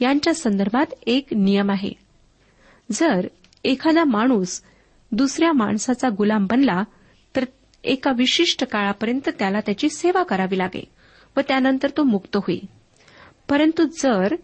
यांच्या 0.00 0.34
संदर्भात 0.34 0.86
एक 1.06 1.26
नियम 1.32 1.70
आहे. 1.70 1.92
जर 2.92 3.28
एखादा 3.64 4.04
माणूस 4.04 4.62
दुसऱ्या 5.12 5.52
माणसाचा 5.52 6.08
गुलाम 6.08 6.46
बनला 6.46 6.82
एका 7.88 8.10
विशिष्ट 8.16 8.64
काळापर्यंत 8.64 9.28
त्याला 9.28 9.60
त्याची 9.60 9.88
सेवा 9.88 10.22
करावी 10.22 10.58
लागेल 10.58 10.84
व 11.36 11.40
त्यानंतर 11.40 11.90
तो 11.96 12.02
मुक्त 12.02 12.36
होईल. 12.36 12.66
परंतु 13.48 13.84
जर 13.84 14.34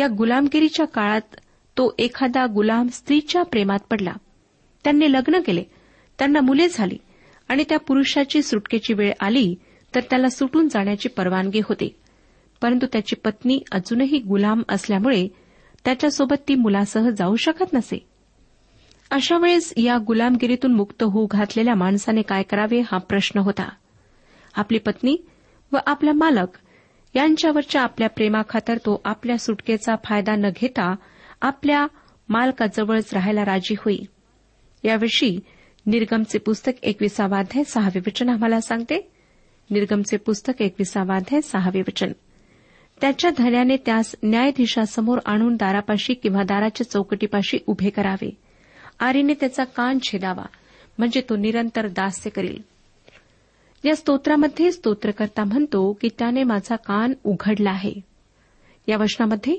या 0.00 0.08
गुलामगिरीच्या 0.08 0.86
काळात 0.86 1.34
तो 1.76 1.94
एखादा 1.98 2.46
गुलाम 2.46 2.88
स्त्रीच्या 2.88 3.42
प्रेमात 3.42 3.78
पडला 3.90 4.12
त्यांनी 4.84 5.12
लग्न 5.12 5.40
केले 5.40 5.62
त्यांना 6.18 6.40
मुले 6.40 6.68
झाली 6.68 6.98
आणि 7.48 7.64
त्या 7.68 7.78
पुरुषाची 7.78 8.42
सुटकेची 8.42 8.94
वेळ 8.94 9.12
आली 9.20 9.54
तर 9.94 10.00
त्याला 10.00 10.28
सुटून 10.28 10.68
जाण्याची 10.68 11.08
परवानगी 11.08 11.60
होते. 11.64 11.96
परंतु 12.62 12.86
त्याची 12.86 13.16
पत्नी 13.16 13.62
अजूनही 13.72 14.18
गुलाम 14.18 14.62
असल्यामुळे 14.68 15.28
त्याच्यासोबत 15.84 16.34
ती 16.48 16.54
मुलासह 16.54 17.08
जाऊ 17.08 17.36
शकत 17.36 17.72
नसे. 17.72 18.07
अशा 19.10 19.38
वेळेस 19.38 19.72
या 19.76 19.98
गुलामगिरीतून 20.06 20.72
मुक्त 20.72 21.02
होऊ 21.02 21.26
घातलेल्या 21.30 21.74
माणसाने 21.74 22.22
काय 22.22 22.42
करावे 22.42 22.80
हा 22.80 22.98
प्रश्न 22.98 23.40
होता. 23.40 23.68
आपली 24.54 24.78
पत्नी 24.78 25.16
व 25.72 25.76
आपला 25.86 26.12
मालक 26.12 26.58
यांच्यावरच्या 27.14 27.82
आपल्या 27.82 28.08
प्रेमाखातर 28.08 28.76
तो 28.76 29.00
आपल्या 29.04 29.38
सुटकेचा 29.38 29.94
फायदा 30.04 30.36
न 30.36 30.46
घेता 30.60 30.94
आपल्या 31.42 31.86
मालकाजवळच 32.28 33.14
राहायला 33.14 33.44
राजी 33.44 33.74
होई. 33.78 33.98
याविषयी 34.84 35.38
निर्गमचे 35.86 36.38
पुस्तक 36.38 36.72
एकविसावाध्याय 36.82 37.64
सहावे 37.64 37.98
वचन 37.98 38.28
आम्हाला 38.28 38.60
सांगते. 38.60 39.10
निर्गमचे 39.70 40.16
पुस्तक 40.16 40.62
एकविसावाध्याय 40.62 41.40
सहावे 41.40 41.80
वचन. 41.80 42.12
त्याच्या 43.00 43.30
धन्याने 43.38 43.76
त्यास 43.76 44.14
न्यायाधीशासमोर 44.22 45.18
आणून 45.26 45.56
दारापाशी 45.56 46.14
किंवा 46.14 46.42
दाराच्या 46.42 46.90
चौकटीपाशी 46.90 47.58
उभे 47.66 47.90
करावे. 47.90 48.36
आरीने 49.00 49.34
त्याचा 49.34 49.64
कान 49.64 49.98
छेदावा 50.02 50.44
म्हणजे 50.98 51.20
तो 51.20 51.36
निरंतर 51.36 51.86
दास्य 51.86 52.30
करील. 52.30 52.60
या 53.84 53.96
स्तोत्रामध्ये 53.96 54.72
स्तोत्रकर्ता 54.72 55.44
म्हणतो 55.44 55.92
की 55.92 56.08
त्याने 56.18 56.42
माझा 56.42 56.76
कान 56.76 57.12
उघडला 57.24 57.70
आहे. 57.70 57.94
या 58.88 58.96
वचनामध्ये 58.96 59.56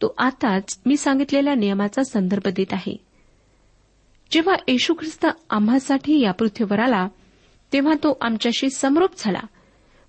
तो 0.00 0.14
आताच 0.18 0.78
मी 0.86 0.96
सांगितलेल्या 0.96 1.54
नियमाचा 1.54 2.02
संदर्भ 2.02 2.48
देत 2.48 2.72
आहे. 2.72 2.96
जेव्हा 4.30 4.54
येशू 4.68 4.94
ख्रिस्त 4.94 5.26
आम्हासाठी 5.50 6.20
या 6.20 6.32
पृथ्वीवर 6.32 6.78
आला 6.78 7.08
तेव्हा 7.72 7.94
तो 7.94 8.18
आमच्याशी 8.20 8.70
समरूप 8.70 9.10
झाला 9.18 9.40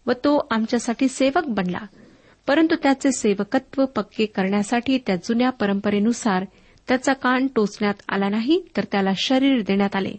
व 0.05 0.11
तो 0.11 0.47
आमच्यासाठी 0.51 1.07
सेवक 1.07 1.45
बनला 1.47 1.85
परंतु 2.47 2.75
त्याचे 2.83 3.11
सेवकत्व 3.11 3.85
पक्के 3.85 4.25
करण्यासाठी 4.25 4.97
त्या 4.97 5.15
जुन्या 5.15 5.49
परंपरेनुसार 5.49 6.45
त्याचा 6.87 7.13
कान 7.13 7.47
टोचण्यात 7.55 7.93
आला 8.09 8.29
नाही 8.29 8.63
तर 8.77 8.83
त्याला 8.83 9.09
शरीर 9.17 9.61
देण्यात 9.61 9.95
आले. 9.95 10.13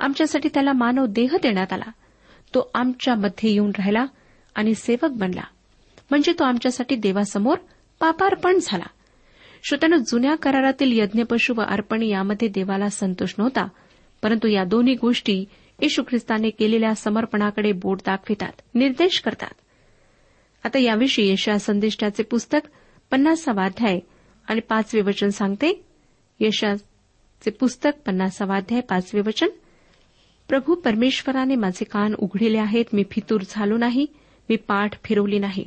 आमच्यासाठी 0.00 0.48
त्याला 0.54 0.72
मानव 0.72 1.06
देह 1.06 1.36
देण्यात 1.42 1.72
आला. 1.72 1.90
तो 2.54 2.70
आमच्यामध्ये 2.74 3.52
येऊन 3.52 3.70
राहिला 3.70 4.04
आणि 4.54 4.74
सेवक 4.74 5.10
बनला. 5.10 5.42
म्हणजे 6.10 6.32
तो 6.32 6.44
आमच्यासाठी 6.44 6.96
देवासमोर 6.96 7.58
पापार्पण 8.00 8.58
झाला. 8.62 8.84
श्रोत्यानं 9.64 9.96
जुन्या 9.96 10.34
करारातील 10.34 11.00
यज्ञपशु 11.00 11.54
व 11.56 11.62
अर्पण 11.68 12.02
यामध्ये 12.02 12.48
देवाला 12.48 12.88
संतोष 12.88 13.34
नव्हता 13.38 13.68
परंतु 14.22 14.48
या 14.48 14.64
दोन्ही 14.64 14.94
गोष्टी 14.94 15.44
येशू 15.82 16.02
ख्रिस्ताने 16.02 16.50
केलेल्या 16.50 16.94
समर्पणाकडे 16.94 17.72
बोट 17.72 17.98
दाखवितात 17.98 18.52
निर्देश 18.74 19.20
करतात. 19.20 19.54
आता 20.64 20.78
याविषयी 20.78 21.32
यशा 21.32 21.58
संदेष्टाचे 21.58 22.22
पुस्तक 22.22 22.58
पन्नासावा 23.10 23.64
अध्याय 23.64 23.98
आणि 24.52 24.60
पाचवे 24.60 25.00
वचन 25.00 25.28
सांगते. 25.28 25.82
यशाचे 26.40 27.50
पुस्तक 27.50 27.90
पन्नासावाध्याय 28.06 28.80
पाचवे 28.80 29.20
वचन 29.20 29.48
प्रभू 30.48 30.74
परमेश्वराने 30.74 31.54
माझे 31.54 31.84
कान 31.84 32.14
उघडले 32.18 32.58
आहेत 32.58 32.84
मी 32.92 33.04
फितूर 33.10 33.40
झालो 33.50 33.76
नाही 33.76 34.06
मी 34.48 34.56
पाठ 34.56 35.02
फिरवली 35.04 35.38
नाही. 35.38 35.64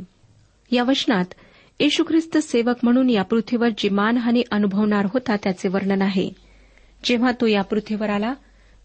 या 0.71 0.83
वचनात 0.83 1.33
येशू 1.79 2.03
ख्रिस्त 2.03 2.37
सेवक 2.37 2.75
म्हणून 2.83 3.09
या 3.09 3.23
पृथ्वीवर 3.23 3.69
जी 3.77 3.89
मानहानी 3.89 4.43
अनुभवणार 4.51 5.05
होता 5.05 5.35
त्याचे 5.35 5.69
वर्णन 5.69 6.01
आहे. 6.01 6.29
जेव्हा 7.03 7.31
तो 7.41 7.47
या 7.47 7.61
पृथ्वीवर 7.61 8.09
आला 8.09 8.33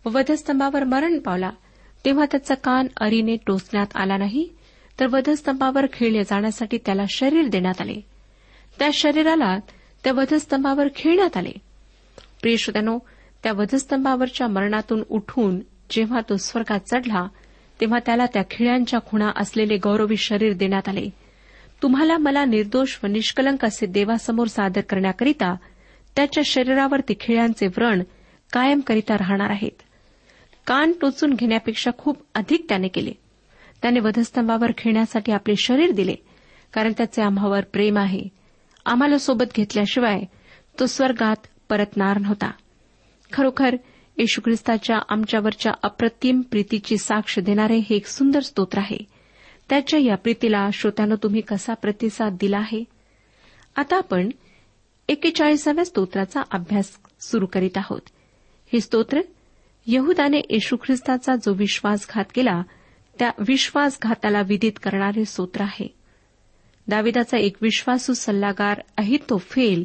व 0.07 0.11
वधस्तंभावर 0.15 0.85
मरण 0.85 1.19
पावला 1.19 1.51
तेव्हा 2.05 2.25
त्याचा 2.31 2.55
कान 2.55 2.87
अरीने 3.01 3.37
टोचण्यात 3.47 3.97
आला 3.97 4.17
नाही 4.17 4.49
तर 5.01 5.07
वधस्तंभावर 5.07 5.87
खेळले 5.93 6.23
जाण्यासाठी 6.23 6.79
त्याला 6.87 7.05
शरीर 7.09 7.47
देण्यात 7.47 7.81
आले. 7.81 8.01
त्या 8.79 8.91
शरीराला 8.95 9.59
त्या 10.05 10.13
वधस्तंभावर 10.13 10.89
खेळण्यात 10.97 11.37
आले. 11.37 11.53
प्रियश्रोत्यानो 12.43 12.99
त्या 13.43 13.53
वधस्तंभावरच्या 13.53 14.49
मरणातून 14.49 15.03
उठून 15.11 15.61
जेव्हा 15.91 16.21
तो 16.29 16.37
स्वर्गात 16.37 16.81
चढला 16.87 17.27
तेव्हा 17.81 17.99
त्याला 18.07 18.27
त्या 18.27 18.43
खिळ्यांच्या 18.51 19.01
खुणा 19.01 19.31
असलेले 19.37 19.77
गौरवी 19.77 20.17
शरीर 20.17 20.53
देण्यात 20.53 20.89
आले. 20.89 21.09
तुम्हाला 21.83 22.19
मला 22.19 22.45
निर्दोष 22.45 22.99
व 23.05 23.07
निष्कलंक 23.07 23.65
असे 23.65 23.87
देवासमोर 23.87 24.47
सादर 24.47 24.81
करण्याकरिता 24.81 25.55
त्याच्या 26.17 26.43
शरीरावर 26.47 27.01
ते 27.01 27.15
खिळ्यांचे 27.21 27.67
व्रण 27.67 28.03
कायमकरिता 28.53 29.15
राहणार 29.15 29.51
आहेत. 29.51 29.83
कान 30.67 30.93
टोचून 31.01 31.35
घेण्यापेक्षा 31.35 31.91
खूप 31.99 32.17
अधिक 32.35 32.67
त्याने 32.69 32.89
केले. 32.89 33.13
त्याने 33.83 34.01
वधस्तंभावर 34.01 34.71
खेळण्यासाठी 34.79 35.33
आपले 35.33 35.55
शरीर 35.57 35.91
दिले 35.91 36.15
कारण 36.73 36.93
त्याचे 36.93 37.23
आम्हावर 37.23 37.61
प्रेम 37.61 37.99
आहे. 37.99 38.39
आम्हाला 38.85 39.19
सोबत 39.19 39.45
घेतल्याशिवाय 39.57 40.21
तो 40.81 40.87
स्वर्गात 40.87 41.37
परतणार 41.69 42.19
नव्हता. 42.19 42.51
खरोखर 43.33 43.77
येशू 44.16 44.40
ख्रिस्ताच्या 44.40 44.99
आमच्यावरच्या 45.09 45.73
अप्रतिम 45.83 46.40
प्रीतीची 46.40 46.99
साक्ष 46.99 47.38
देणारे 47.38 47.77
हे 47.77 47.97
एक 47.97 48.07
सुंदर 48.07 48.40
स्तोत्र 48.40 48.79
आहे. 48.79 48.99
त्याच्या 49.69 50.01
या 50.01 50.16
प्रीतीला 50.16 50.69
श्रोत्यानं 50.73 51.14
तुम्ही 51.23 51.40
कसा 51.40 51.75
प्रतिसाद 51.75 52.37
दिला 52.40 52.59
आहे? 52.59 52.85
आता 53.77 53.97
आपण 53.97 54.29
एकेचाळीसाव्या 55.09 55.85
स्तोत्राचा 55.85 56.43
अभ्यास 56.53 56.99
सुरू 57.21 57.47
करीत 57.47 57.77
आहोत. 57.77 58.01
हे 58.73 58.81
स्तोत्र 58.81 59.21
यहुदाने 59.87 60.38
येशू 60.51 60.77
ख्रिस्ताचा 60.77 61.37
जो 61.37 61.53
विश्वासघात 61.53 62.25
केला 62.35 62.62
त्या 63.19 63.31
विश्वासघाताला 63.49 64.43
विदित 64.43 64.73
करणारे 64.83 65.25
स्तोत्र 65.25 65.62
आहे. 65.62 66.00
दाविदाचा 66.90 67.38
एक 67.38 67.57
विश्वासू 67.62 68.12
सल्लागार 68.12 68.81
अहितो 68.98 69.37
फेल 69.37 69.85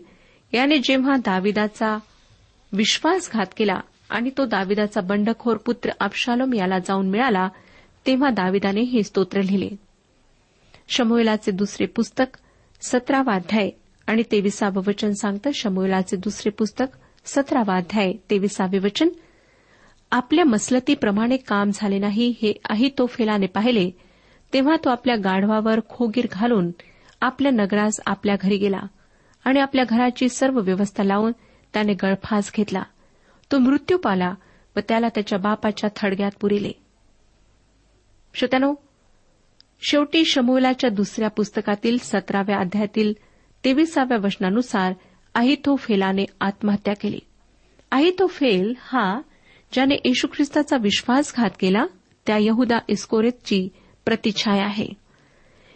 याने 0.54 0.78
जेव्हा 0.78 1.16
दाविदाचा 1.16 1.98
विश्वासघात 2.74 3.46
केला 3.58 3.80
आणि 4.10 4.30
तो 4.38 4.46
दाविदाचा 4.46 5.02
बंडखोर 5.02 5.58
पुत्र 5.58 5.90
अबशालोम 6.00 6.54
याला 6.54 6.80
जाऊन 6.80 7.10
मिळाला 7.10 7.48
तेव्हा 8.06 8.30
दाविदाने 8.30 8.82
हे 8.82 9.04
स्तोत्र 9.04 9.42
लिहिले. 9.42 9.70
शमुएलाचे 10.88 11.52
दुसरे 11.52 11.86
पुस्तक 11.86 12.38
सतरावाध्याय 12.82 13.70
आणि 14.08 14.24
तेविसावं 14.32 14.82
वचन 14.88 15.12
सांगतं 15.12 15.52
शमोलाचे 15.56 16.16
दुसरे 16.18 16.50
पुस्तक 16.50 16.86
सतरावाध्याय 17.26 18.14
तेविसावे 18.30 18.80
वचन 18.80 19.10
आपल्या 20.12 20.46
मसलतीप्रमाणे 20.46 21.38
काम 21.38 21.70
झाले 21.74 21.98
नाही 21.98 22.34
हे 22.42 22.54
अहितोफेलाने 22.70 23.46
पाहिले 23.46 23.90
तेव्हा 24.54 24.76
तो 24.86 24.90
आपल्या 24.90 25.16
गाढवावर 25.16 25.80
खोगीर 25.90 26.28
घालून 26.32 26.72
आपल्या 27.22 27.52
नगरास 27.52 28.00
आपल्या 28.06 28.36
घरी 28.42 28.58
गेला 28.58 28.80
आणि 29.46 29.60
आपल्या 29.60 29.86
घराची 29.90 30.30
सर्व 30.30 30.60
व्यवस्था 30.60 31.04
लावून 31.04 31.32
त्याने 31.74 31.94
गळफास 31.94 32.52
घेतला. 32.58 32.84
तो 33.52 33.58
मृत्यू 33.58 33.98
पाला 33.98 34.34
व 34.76 34.80
त्याला 34.80 35.08
त्याच्या 35.10 35.40
बापाच्या 35.40 35.90
थडग्यात 35.96 36.32
पुरिले. 36.42 36.72
श्रोत्यानो 38.34 38.74
शेवटी 39.82 40.26
शमूलाच्या 40.26 40.90
दुसऱ्या 40.90 41.30
पुस्तकातील 41.30 41.98
सतराव्या 42.02 42.58
अध्यायातील 42.60 43.14
तेविसाव्या 43.66 44.18
वचनानुसार 44.18 44.94
अहितोफेलाने 45.36 46.26
आत्महत्या 46.42 46.94
केली. 46.94 47.20
अहितोफेल 47.92 48.74
हा 48.82 49.22
ज्याने 49.74 49.96
येशू 49.96 50.28
ख्रिस्ताचा 50.28 50.78
विश्वासघात 50.78 51.50
केला 51.60 51.86
त्या 52.28 52.38
यहुदा 52.40 52.78
इस्कोरेतची 52.88 53.70
प्रतिछाया 54.06 54.66
आहे. 54.66 55.05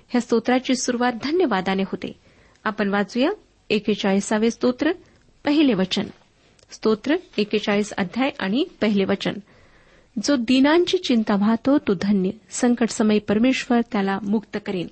ह्या 0.09 0.21
स्तोत्राची 0.21 0.75
सुरुवात 0.75 1.13
धन्यवादाने 1.23 1.83
होते. 1.83 2.19
आपण 2.63 2.89
वाचूया 2.89 3.29
एकेचाळीसावे 3.69 4.51
स्तोत्र 4.51 4.91
पहिले 5.45 5.73
वचन. 5.73 6.03
स्तोत्र 6.71 7.15
एकेचाळीस 7.37 7.93
अध्याय 7.93 8.29
आणि 8.39 8.65
पहिले 8.81 9.05
वचन. 9.05 9.33
जो 10.23 10.35
दिनांची 10.35 10.97
चिंता 10.97 11.35
वाहतो 11.35 11.77
तो 11.77 11.93
धन्य. 12.01 12.29
संकटसमयी 12.49 13.19
परमेश्वर 13.19 13.79
त्याला 13.91 14.19
मुक्त 14.23 14.57
करेन. 14.65 14.87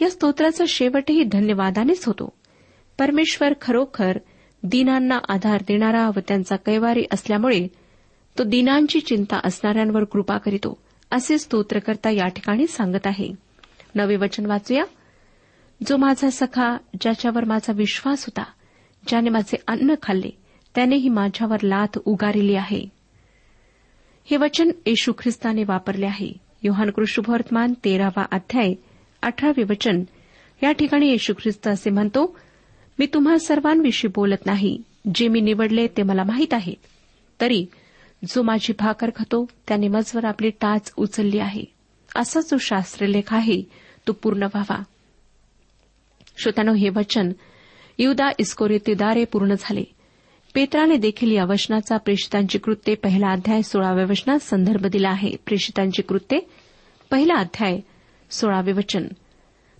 या 0.00 0.10
स्तोत्राचा 0.10 0.64
शेवटही 0.68 1.24
धन्यवादानेच 1.24 2.04
होतो. 2.04 2.32
परमेश्वर 2.98 3.52
खरोखर 3.62 4.18
दिनांना 4.62 5.18
आधार 5.28 5.62
देणारा 5.68 6.08
व 6.08 6.20
त्यांचा 6.28 6.56
कैवारी 6.56 7.04
असल्यामुळे 7.12 7.68
तो 8.38 8.44
दिनांची 8.44 9.00
चिंता 9.00 9.40
असणाऱ्यांवर 9.44 10.04
कृपा 10.04 10.38
करीतो 10.38 10.78
असे 11.10 11.38
स्तोत्रकर्ता 11.38 12.10
या 12.10 12.28
ठिकाणी 12.28 12.66
सांगत 12.66 13.06
आहे. 13.06 13.49
नवे 13.94 14.16
वचन 14.16 14.46
वाचूया. 14.46 14.84
जो 15.86 15.96
माझा 15.96 16.30
सखा 16.30 16.76
ज्याच्यावर 17.00 17.44
माझा 17.44 17.72
विश्वास 17.72 18.24
होता 18.24 18.44
ज्याने 19.08 19.30
माझे 19.30 19.56
अन्न 19.68 19.94
खाल्ले 20.02 20.30
त्यानेही 20.74 21.08
माझ्यावर 21.08 21.56
लाथ 21.62 21.98
उगारिली 22.04 22.54
आहे. 22.54 22.88
हे 24.24 24.36
वचन 24.36 24.70
येशू 24.86 25.12
ख्रिस्ताने 25.18 25.64
वापरले 25.64 26.06
आहे. 26.06 26.32
योहान 26.62 26.90
कृष्णवर्तमान 26.90 27.74
तेरावा 27.84 28.22
अध्याय 28.32 28.74
अठरावे 29.22 29.62
वचन. 29.62 30.02
या 30.62 30.72
ठिकाणी 30.72 31.08
येशू 31.08 31.32
ख्रिस्त 31.32 31.68
असे 31.68 31.90
म्हणतो 31.90 32.36
मी 32.98 33.06
तुम्हा 33.06 33.38
सर्वांविषयी 33.38 34.10
बोलत 34.14 34.46
नाही. 34.46 34.82
जे 35.14 35.28
मी 35.28 35.40
निवडले 35.40 35.86
ते 35.86 36.02
मला 36.02 36.24
माहीत 36.24 36.54
आहे 36.54 36.74
तरी 37.40 37.66
जो 38.28 38.42
माझी 38.42 38.72
भाकर 38.78 39.10
खातो 39.16 39.46
त्याने 39.68 39.88
मजवर 39.88 40.24
आपली 40.24 40.50
टाच 40.50 40.92
उचलली 40.96 41.38
आहे. 41.38 41.79
असा 42.16 42.40
जो 42.40 42.58
शास्त्रलेख 42.58 43.34
आहे 43.34 43.62
तो 44.06 44.12
पूर्ण 44.12 44.42
व्हावा. 44.42 44.82
श्रोत्यानो 46.42 46.72
हे 46.72 46.88
वचन 46.88 47.32
युदा 47.98 48.30
इस्कोरितेद्वारे 48.38 49.24
पूर्ण 49.24 49.54
झाले. 49.58 49.84
पेत्राने 50.54 50.96
देखील 50.96 51.32
या 51.32 51.44
वचनाचा 51.44 51.96
प्रेषितांची 51.96 52.58
कृत्ये 52.58 52.94
पहिला 52.94 53.28
अध्याय 53.28 53.62
सोळाव्या 53.62 54.04
वचनात 54.04 54.38
संदर्भ 54.38 54.86
दिला 54.86 55.08
आहे. 55.08 55.32
प्रेषितांची 55.46 56.02
कृत्ये 56.02 56.40
पहिला 57.10 57.34
अध्याय 57.34 57.80
सोळावे 58.30 58.72
वचन. 58.72 59.06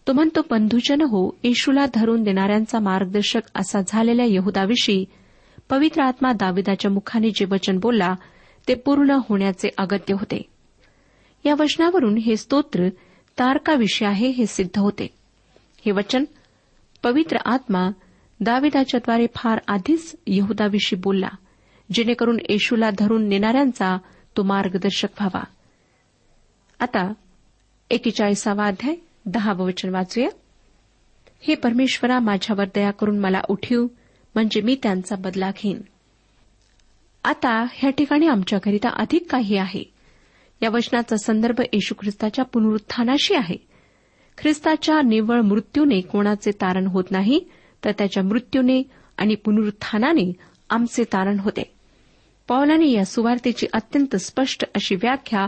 तो 0.07 0.13
म्हणतो 0.13 0.41
बंधुजन 0.51 1.01
हो 1.01 1.39
येशूला 1.43 1.87
धरून 1.95 2.23
देणाऱ्यांचा 2.23 2.79
मार्गदर्शक 2.79 3.41
असा 3.55 3.79
झालेल्या 3.89 4.27
यहुदाविषयी 4.29 5.05
पवित्र 5.71 6.03
आत्मा 6.03 6.33
दाविदाच्या 6.33 6.91
मुखाने 6.91 7.31
जे 7.31 7.45
वचन 7.45 7.79
बोलला 7.79 8.15
ते 8.69 8.75
पूर्ण 8.75 9.11
होण्याचे 9.11 9.69
अगत्य 9.79 10.15
होते. 10.15 10.50
या 11.45 11.55
वचनावरून 11.59 12.17
हे 12.17 12.37
स्तोत्र 12.37 12.89
तारकाविषयी 13.39 14.09
आहे 14.09 14.29
हे 14.29 14.47
सिद्ध 14.47 14.79
होते. 14.79 15.07
हे 15.87 15.93
वचन 15.93 16.25
पवित्र 17.03 17.37
आत्मा 17.45 17.91
दाविदाच्याद्वारे 18.41 19.27
फार 19.37 19.59
आधीच 19.69 20.17
यहुदाविषयी 20.27 21.01
बोलला 21.01 21.29
जेणेकरून 21.93 22.39
येशूला 22.49 22.91
धरून 22.99 23.29
नेणाऱ्यांचा 23.29 23.99
तो 24.37 24.43
मार्गदर्शक 24.43 25.09
व्हावा. 25.21 25.45
आता 26.81 27.13
एकेचाळीसावा 27.91 28.67
अध्याय 28.67 28.97
दहावं 29.27 29.65
वचन 29.67 29.89
वाचूया. 29.89 30.29
हे 31.41 31.55
परमेश्वरा 31.55 32.19
माझ्यावर 32.19 32.65
दया 32.75 32.91
करून 32.91 33.19
मला 33.19 33.41
उठीव 33.49 33.87
म्हणजे 34.35 34.61
मी 34.61 34.77
त्यांचा 34.83 35.17
बदला 35.17 35.51
घेईन. 35.51 35.81
आता 37.25 37.67
ह्या 37.73 37.91
ठिकाणी 37.91 38.27
आमच्याकरिता 38.27 38.89
अधिक 38.89 39.31
काही 39.31 39.57
आहे. 39.57 40.00
या 40.63 40.71
वचनाचा 40.71 41.17
संदर्भ 41.17 41.61
येशू 41.61 41.95
ख्रिस्ताच्या 42.01 42.45
पुनरुत्थानाशी 42.45 43.35
आहे. 43.35 43.57
ख्रिस्ताच्या 44.39 45.03
निव्वळ 45.03 45.41
मृत्यूने 45.41 46.01
कोणाचे 46.01 46.51
तारण 46.51 46.87
होत 46.87 47.05
नाही 47.11 47.41
तर 47.85 47.91
त्याच्या 47.91 48.23
मृत्यूने 48.23 48.83
आणि 49.19 49.35
पुनरुत्थानाने 49.35 50.33
आमचे 50.71 51.05
तारण 51.05 51.39
होते. 51.39 51.73
पौलाने 52.49 52.91
या 52.91 53.05
सुवार्तेची 53.05 53.67
अत्यंत 53.73 54.17
स्पष्ट 54.17 54.65
अशी 54.75 54.95
व्याख्या 54.95 55.47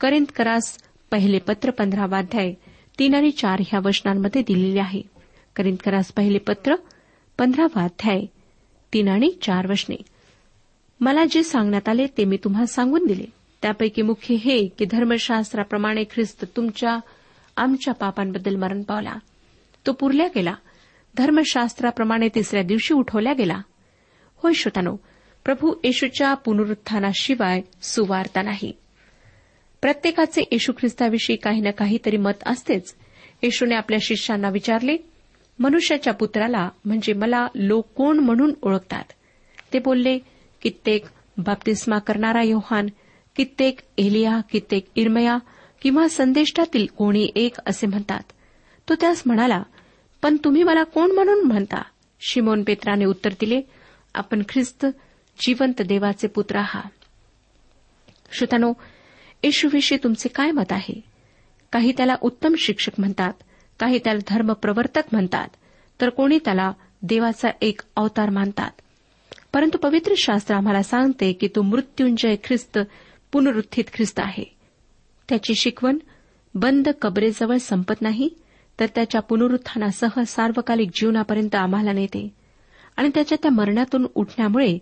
करिंदकरास 0.00 0.78
पहिले 1.10 1.38
पत्र 1.38 1.70
पंधरावाध्याय 1.70 2.52
तीन 2.98 3.14
आणि 3.14 3.30
चार 3.30 3.60
ह्या 3.60 3.80
वचनांमध्ये 3.84 4.42
दिलेली 4.42 4.78
आहे. 4.78 5.02
करिंदकरास 5.56 6.12
पहिले 6.12 6.38
पत्र 6.38 6.74
पंधरावाध्याय 7.38 8.20
तीन 8.92 9.08
आणि 9.08 9.30
चार 9.42 9.70
वचने. 9.70 9.96
मला 11.00 11.24
जे 11.24 11.42
सांगण्यात 11.42 11.88
आले 11.88 12.06
ते 12.18 12.24
मी 12.24 12.36
तुम्हाला 12.36 12.66
सांगून 12.66 13.06
दिले. 13.06 13.43
त्यापैकी 13.64 14.02
मुख्य 14.02 14.34
हे 14.34 14.68
की 14.68 14.84
धर्मशास्त्राप्रमाणे 14.84 16.04
ख्रिस्त 16.04 16.44
तुमच्या 16.56 16.98
आमच्या 17.56 17.94
पापांबद्दल 17.94 18.56
मरण 18.56 18.82
पावला. 18.82 19.14
तो 19.86 19.92
पुरल्या 19.92 20.26
गेला. 20.26 20.54
धर्मशास्त्राप्रमाणे 21.16 22.28
तिसऱ्या 22.34 22.62
दिवशी 22.62 22.94
उठवल्या 22.94 23.32
गेला. 23.32 23.62
होय 24.36 24.52
श्रोतानो 24.52 24.96
प्रभू 25.44 25.74
येशूच्या 25.84 26.34
पुनरुत्थानाशिवाय 26.34 27.60
सुवार्ता 27.82 28.42
नाही. 28.42 28.72
प्रत्येकाचे 29.82 30.42
येशू 30.52 30.72
ख्रिस्ताविषयी 30.72 31.36
काही 31.36 31.60
ना 31.60 31.70
काहीतरी 31.70 32.16
मत 32.16 32.32
असतेच. 32.46 32.94
येशूने 33.42 33.74
आपल्या 33.74 33.98
शिष्यांना 34.02 34.48
विचारले 34.48 34.96
मनुष्याच्या 35.58 36.12
पुत्राला 36.12 36.68
म्हणजे 36.84 37.12
मला 37.12 37.46
लोक 37.54 37.86
कोण 37.96 38.18
म्हणून 38.18 38.54
ओळखतात? 38.62 39.04
ते 39.72 39.78
बोलले 39.78 40.18
कित्येक 40.62 41.04
बाप्तिस्मा 41.38 41.98
करणारा 41.98 42.42
योहान 42.42 42.86
कित्येक 43.36 43.78
एलिया 43.98 44.40
कित्येक 44.52 44.86
इरमया 44.96 45.38
किंवा 45.82 46.08
संदेष्टातील 46.08 46.86
कोणी 46.98 47.30
एक 47.36 47.56
असे 47.66 47.86
म्हणतात. 47.86 48.22
तो 48.88 48.94
त्यास 48.94 49.22
म्हणाला 49.26 49.62
पण 50.22 50.36
तुम्ही 50.44 50.62
मला 50.62 50.82
कोण 50.82 51.10
म्हणून 51.10 51.44
म्हणता? 51.44 51.82
शिमोन 52.20 52.62
पेत्राने 52.62 53.04
उत्तर 53.04 53.32
दिले 53.32 53.60
आपण 54.14 54.42
ख्रिस्त 54.48 54.86
जिवंत 55.40 55.82
देवाचे 55.82 56.26
पुत्र 56.26 56.56
आहात. 56.56 56.90
श्रोतानो 58.32 58.72
येशूविषयी 59.42 59.98
तुमचे 60.04 60.28
काय 60.28 60.50
मत 60.50 60.72
आहे? 60.72 61.00
काही 61.72 61.92
त्याला 61.92 62.14
उत्तम 62.20 62.54
शिक्षक 62.58 62.92
म्हणतात 62.98 63.32
काही 63.80 63.98
त्याला 63.98 64.20
धर्मप्रवर्तक 64.28 65.02
म्हणतात 65.12 65.48
तर 66.00 66.08
कोणी 66.08 66.38
त्याला 66.38 66.72
देवाचा 67.02 67.48
एक 67.60 67.80
अवतार 67.96 68.30
मानतात? 68.30 68.70
परंतु 69.52 69.78
पवित्र 69.78 70.14
शास्त्र 70.16 70.54
आम्हाला 70.54 70.82
सांगते 70.82 71.32
की 71.32 71.48
तो 71.48 71.62
मृत्युंजय 71.62 72.36
ख्रिस्त 72.44 72.78
पुनरुत्थित 73.34 73.84
ख्रिस्त 73.94 74.20
आहे. 74.20 74.56
त्याची 75.28 75.54
शिकवण 75.54 75.98
बंद 76.54 76.88
कबरेजवळ 77.02 77.56
संपत 77.56 78.02
नाही 78.02 78.28
तर 78.80 78.86
त्याच्या 78.94 79.20
पुनरुत्थानासह 79.20 80.22
सार्वकालिक 80.22 80.90
जीवनापर्यंत 80.94 81.54
आम्हाला 81.54 81.92
नेते. 81.92 82.28
आणि 82.96 83.10
त्याच्या 83.14 83.38
त्या 83.42 83.50
मरणातून 83.50 84.06
उठण्यामुळे 84.14 84.78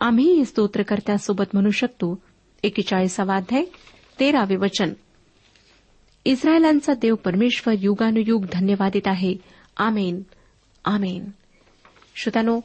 आम्ही 0.00 0.44
स्तोत्रकर्त्यासोबत 0.44 1.44
म्हणू 1.52 1.70
शकतो 1.70 2.22
एकेचाळीसावा 2.62 3.36
अध्याय 3.36 3.64
तेरावे 4.20 4.56
वचन. 4.56 4.92
इस्रायलांचा 6.24 6.94
देव 6.94 7.14
परमेश्वर 7.14 7.74
युगानुयुग 7.78 8.44
धन्यवादित 8.52 9.02
आहे. 9.06 9.34
आमेन. 9.76 10.22
आमेन. 10.84 11.24
श्रोतानो 12.16 12.60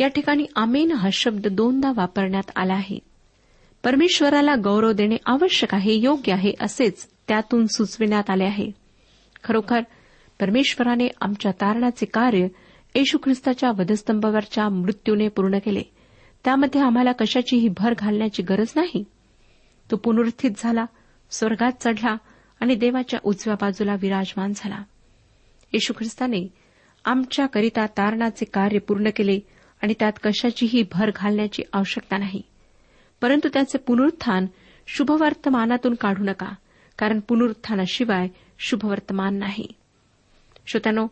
या 0.00 0.08
ठिकाणी 0.08 0.46
आमेन 0.56 0.92
हा 0.92 1.08
शब्द 1.12 1.46
दोनदा 1.46 1.92
वापरण्यात 1.96 2.50
आला 2.56 2.74
आहे. 2.74 3.13
परमेश्वराला 3.84 4.54
गौरव 4.54 4.92
देणे 4.92 5.16
आवश्यक 5.26 5.74
आहे 5.74 5.94
योग्य 5.94 6.32
आहे 6.32 6.52
असेच 6.60 7.08
त्यातून 7.28 7.66
सुचविण्यात 7.66 8.30
आले 8.30 8.44
आहे. 8.44 8.70
खरोखर 9.44 9.80
परमेश्वराने 10.40 11.08
आमच्या 11.20 11.52
तारणाचे 11.52 12.06
कार्य 12.06 12.46
येशू 12.94 13.18
ख्रिस्ताच्या 13.24 13.70
वधस्तंभावरच्या 13.70 14.68
मृत्यूने 14.68 15.28
पूर्ण 15.28 15.58
केले. 15.58 15.82
त्यामध्ये 16.44 16.80
आम्हाला 16.80 17.12
कशाचीही 17.12 17.68
भर 17.68 17.94
घालण्याची 17.98 18.42
गरज 18.42 18.72
नाही. 18.76 19.04
तो 19.90 19.96
पुनरुत्थित 19.96 20.50
झाला 20.56 20.84
स्वर्गात 21.30 21.72
चढला 21.80 22.16
आणि 22.60 22.74
देवाच्या 22.74 23.20
उजव्या 23.24 23.54
बाजूला 23.60 23.94
विराजमान 24.00 24.52
झाला. 24.56 24.82
येशू 25.72 25.92
ख्रिस्ताने 25.92 26.48
आमच्याकरिता 27.04 27.86
तारणाचे 27.86 28.44
कार्य 28.44 28.78
पूर्ण 28.78 29.04
केले 29.16 29.40
आणि 29.82 29.94
त्यात 29.98 30.12
कशाचीही 30.22 30.84
भर 30.92 31.10
घालण्याची 31.16 31.62
आवश्यकता 31.72 32.16
नाही. 32.18 32.42
परंतु 33.20 33.48
त्याचे 33.48 33.78
पुनरुत्थान 33.78 34.46
शुभवर्तमानातून 34.86 35.94
काढू 35.94 36.24
नका 36.24 36.54
कारण 36.98 37.20
पुनरुत्थानाशिवाय 37.20 38.28
शुभवर्तमान 38.58 39.34
नाही. 39.34 39.68
श्रोत्यानो 40.66 41.06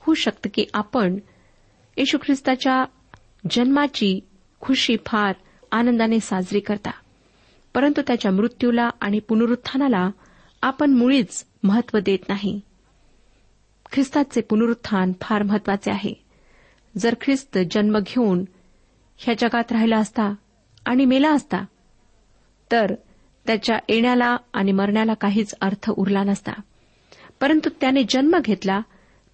होऊ 0.00 0.14
शकतं 0.14 0.50
की 0.54 0.64
आपण 0.74 1.18
येशू 1.96 2.18
ख्रिस्ताच्या 2.18 2.84
जन्माची 3.50 4.20
खुशी 4.60 4.96
फार 5.06 5.32
आनंदाने 5.72 6.20
साजरी 6.20 6.60
करता. 6.60 6.90
परंतु 7.74 8.02
त्याच्या 8.06 8.30
मृत्यूला 8.30 8.90
आणि 9.00 9.18
पुनरुत्थानाला 9.18 10.10
आपण 10.62 10.90
मुळीच 10.90 11.46
महत्त्व 11.62 11.98
देत 11.98 12.18
नाही. 12.28 12.60
ख्रिस्ताचे 13.92 14.40
पुनरुत्थान 14.40 15.12
फार 15.20 15.42
महत्त्वाचे 15.42 15.90
आहे. 15.90 16.14
जर 16.98 17.14
ख्रिस्त 17.20 17.58
जन्म 17.70 17.98
घेऊन 17.98 18.44
ह्या 19.18 19.34
जगात 19.38 19.72
राहिला 19.72 19.96
असता 19.96 20.34
आणि 20.86 21.04
मेला 21.04 21.30
असता. 21.32 21.64
तर 22.72 22.94
त्याच्या 23.46 23.78
येण्याला 23.88 24.36
आणि 24.52 24.72
मरण्याला 24.72 25.14
काहीच 25.14 25.54
अर्थ 25.60 25.90
उरला 25.90 26.24
नसता. 26.24 26.52
परंतु 27.40 27.70
त्याने 27.80 28.02
जन्म 28.08 28.38
घेतला 28.38 28.80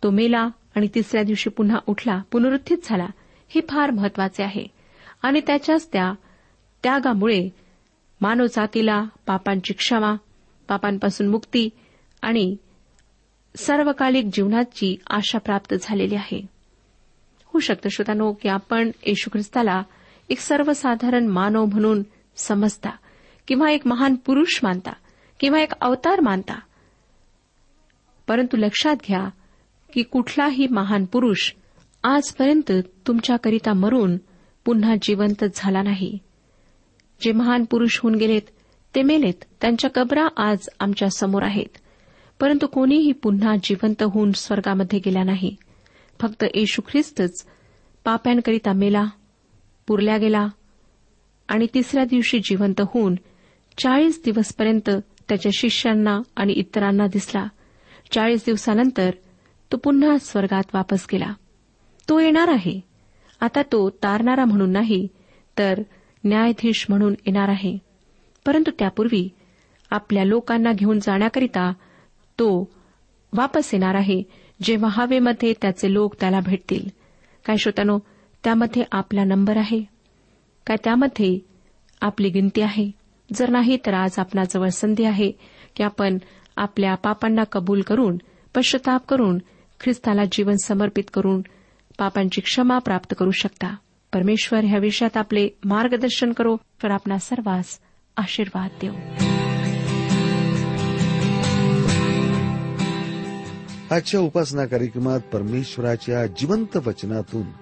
तो 0.03 0.11
मेला 0.11 0.49
आणि 0.77 0.89
तिसऱ्या 0.95 1.23
दिवशी 1.23 1.51
पुन्हा 1.51 1.77
उठला 1.87 2.23
पुनरुत्थित 2.33 2.79
झाला 2.85 3.07
हे 3.49 3.61
फार 3.61 3.91
महत्त्वाचे 3.91 4.45
आहे. 4.45 4.67
आणि 5.23 5.41
त्याच्याच 5.47 5.89
त्या 5.93 6.13
त्यागामुळे 6.83 7.49
मानवजातीला 8.21 9.05
पापांची 9.27 9.73
क्षमा 9.73 10.15
पापांपासून 10.69 11.27
मुक्ती 11.27 11.69
आणि 12.23 12.57
सर्वकालिक 13.57 14.25
जीवनाची 14.33 14.97
आशा 15.11 15.39
प्राप्त 15.39 15.75
झालेली 15.83 16.15
आहे. 16.15 16.41
होऊ 17.45 17.61
शकतं 17.61 17.89
श्रोतानो 17.89 18.33
की 18.33 18.49
आपण 18.49 18.91
येशू 19.07 19.31
ख्रिस्ताला 19.33 19.83
एक 20.33 20.39
सर्वसाधारण 20.39 21.27
मानव 21.27 21.65
म्हणून 21.65 22.03
समजता 22.37 22.91
किंवा 23.49 23.71
एक 23.71 23.87
महान 23.87 24.15
पुरुष 24.15 24.61
मानता 24.63 24.93
किंवा 25.41 25.61
एक 25.61 25.73
अवतार 25.81 26.21
मानता. 26.21 26.61
परंतु 28.29 28.57
लक्षात 28.57 28.97
घ्या 29.09 29.29
की 29.93 30.03
कुठलाही 30.03 30.67
महान 30.67 31.05
पुरुष 31.05 31.53
आजपर्यंत 32.05 32.73
तुमच्याकरिता 33.07 33.73
मरून 33.73 34.17
पुन्हा 34.65 34.95
जिवंत 35.03 35.45
झाला 35.55 35.83
नाही. 35.83 36.19
जे 37.23 37.33
महान 37.33 37.65
पुरुष 37.65 38.01
होऊन 38.03 38.15
गेलेत 38.15 38.43
ते 38.95 39.03
मेलेत 39.03 39.45
त्यांच्या 39.61 39.91
कबरा 39.95 40.29
आज 40.37 40.69
आमच्यासमोर 40.81 41.43
आहेत. 41.43 41.79
परंतु 42.41 42.67
कोणीही 42.67 43.13
पुन्हा 43.13 43.57
जिवंत 43.63 44.03
होऊन 44.03 44.33
स्वर्गामध्ये 44.33 44.99
गेला 44.99 45.23
नाही. 45.25 45.57
फक्त 46.21 46.45
येशू 46.55 46.83
ख्रिस्तच 46.89 47.47
पाप्यांकरिता 48.05 48.73
मेला 48.73 49.05
पुरल्या 49.87 50.19
गेला. 50.19 50.49
आणि 51.49 51.67
तिसऱ्या 51.75 52.05
दिवशी 52.05 52.39
जिवंत 52.39 52.81
होऊन 52.81 53.15
चाळीस 53.79 54.23
दिवसपर्यंत 54.25 54.91
त्याच्या 55.29 55.53
शिष्यांना 55.59 56.21
आणि 56.37 56.53
इतरांना 56.53 57.07
दिसला. 57.07 57.47
चाळीस 58.11 58.43
दिवसानंतर 58.47 59.11
तो 59.73 59.77
पुन्हा 59.77 60.19
स्वर्गात 60.19 60.63
वापस 60.75 61.07
गेला. 61.13 61.35
तो 62.09 62.21
येणार 62.21 62.49
आहे. 62.49 62.81
आता 63.41 63.63
तो 63.63 63.91
तारणारा 63.91 64.45
म्हणून 64.45 64.71
नाही 64.71 65.09
तर 65.59 65.83
न्यायाधीश 66.25 66.87
म्हणून 66.89 67.13
येणार 67.13 67.49
आहे. 67.49 67.79
परंतु 68.47 68.71
त्यापूर्वी 68.79 69.29
आपल्या 69.91 70.25
लोकांना 70.25 70.73
घेऊन 70.73 70.99
जाण्याकरिता 70.99 71.73
तो 72.39 72.69
वापस 73.33 73.71
येणार 73.75 73.95
आहे 73.95 74.23
जेव्हा 74.63 74.91
हवेमध्ये 74.93 75.55
त्याचे 75.63 75.93
लोक 75.93 76.15
त्याला 76.21 76.41
भेटतील. 76.41 76.89
काय 77.45 77.57
श्रोतानो 77.57 77.99
त्यामध्ये 78.45 78.83
आपला 78.93 79.25
नंबर 79.25 79.57
आहे. 79.57 79.85
काय 80.67 80.77
त्यामध्ये 80.85 81.39
आपली 82.01 82.29
गिनती 82.29 82.61
आहे. 82.61 82.91
जर 83.33 83.51
नाही 83.51 83.77
तर 83.77 83.95
आज 83.95 84.19
आपणाजवळ 84.19 84.69
संधी 84.69 85.05
आहे 85.05 85.33
की 85.77 85.83
आपण 85.83 86.19
आपल्या 86.57 86.95
पापांना 86.95 87.45
कबूल 87.45 87.83
करून 87.83 88.19
पश्चाताप 88.55 89.07
करून 89.07 89.39
ख्रिस्ताला 89.81 90.23
जीवन 90.33 90.55
समर्पित 90.65 91.05
करून 91.15 91.41
पापांची 91.99 92.41
क्षमा 92.41 92.79
प्राप्त 92.79 93.15
करू 93.19 93.31
शकता. 93.31 93.77
परमेश्वर 94.13 94.65
ह्या 94.65 94.79
विषयात 94.79 95.17
आपले 95.17 95.49
मार्गदर्शन 95.65 96.33
करो 96.33 96.57
तर 96.83 96.91
आपणा 96.91 97.19
सर्वांस 97.19 97.79
आशीर्वाद 98.17 98.71
देऊ. 98.83 98.95
आजच्या 103.91 104.21
उपासना 104.21 104.65
कार्यक्रमात 104.67 105.21
परमेश्वराच्या 105.21 106.27
जिवंत 106.27 106.77
वचनातून 106.77 107.62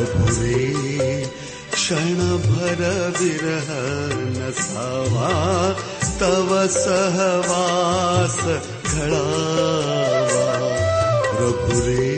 प्रभुवे 0.00 1.24
क्षणभर 1.72 2.80
विरह 3.18 3.68
न 4.36 4.50
सावा 4.58 5.32
तव 6.20 6.52
सहवास 6.76 8.36
क्षण 8.86 9.12
प्रभुरे 11.34 12.08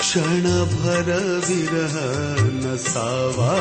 क्षणभर 0.00 1.10
विरह 1.48 1.96
न 2.60 2.76
सावा 2.86 3.56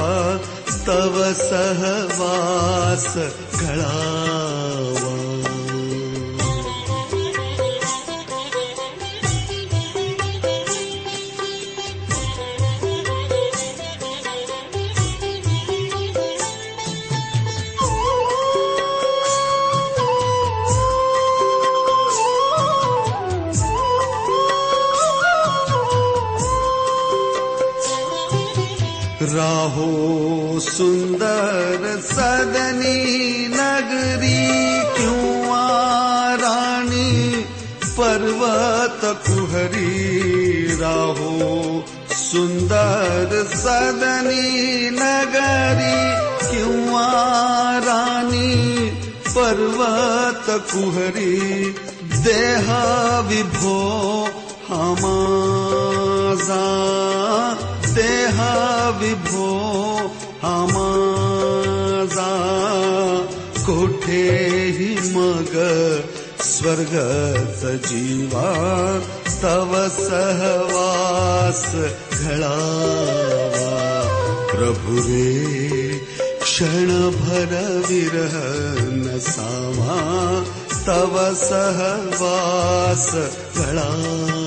सहवास 1.44 3.08
कला 3.56 5.13
अहो 29.64 30.60
सुंदर 30.66 31.84
सदनी 32.06 33.02
नगरी 33.56 34.42
किंवा 34.98 35.66
राणी 36.44 37.12
पर्वत 37.98 39.02
कुहरी 39.28 40.76
राहो 40.82 41.52
सुंदर 42.24 43.36
सदनी 43.64 44.90
नगरी 45.00 46.00
किंवा 46.50 47.08
राणी 47.88 48.52
पर्वत 49.36 50.50
कुहरी 50.74 51.38
देह 52.28 52.68
विभो 53.30 53.78
हमाजा 54.70 56.64
देहा 57.96 58.54
मग 65.16 65.54
स्वर्गत 66.42 67.88
जीवा 67.88 68.50
स्तव 69.30 69.74
सहवास 69.90 71.66
धला 72.14 72.56
प्रभु 74.54 74.98
रे 75.08 75.54
विरह 77.88 78.36
न 78.94 79.20
सामा 79.20 79.98
समा 80.74 81.34
स्तवसवास 81.34 83.08
धा 83.58 84.43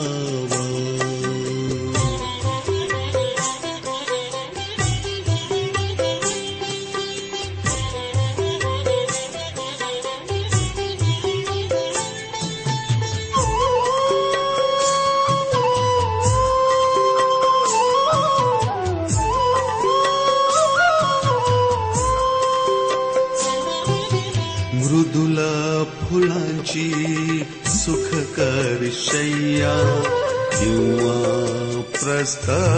Uh. 32.48 32.75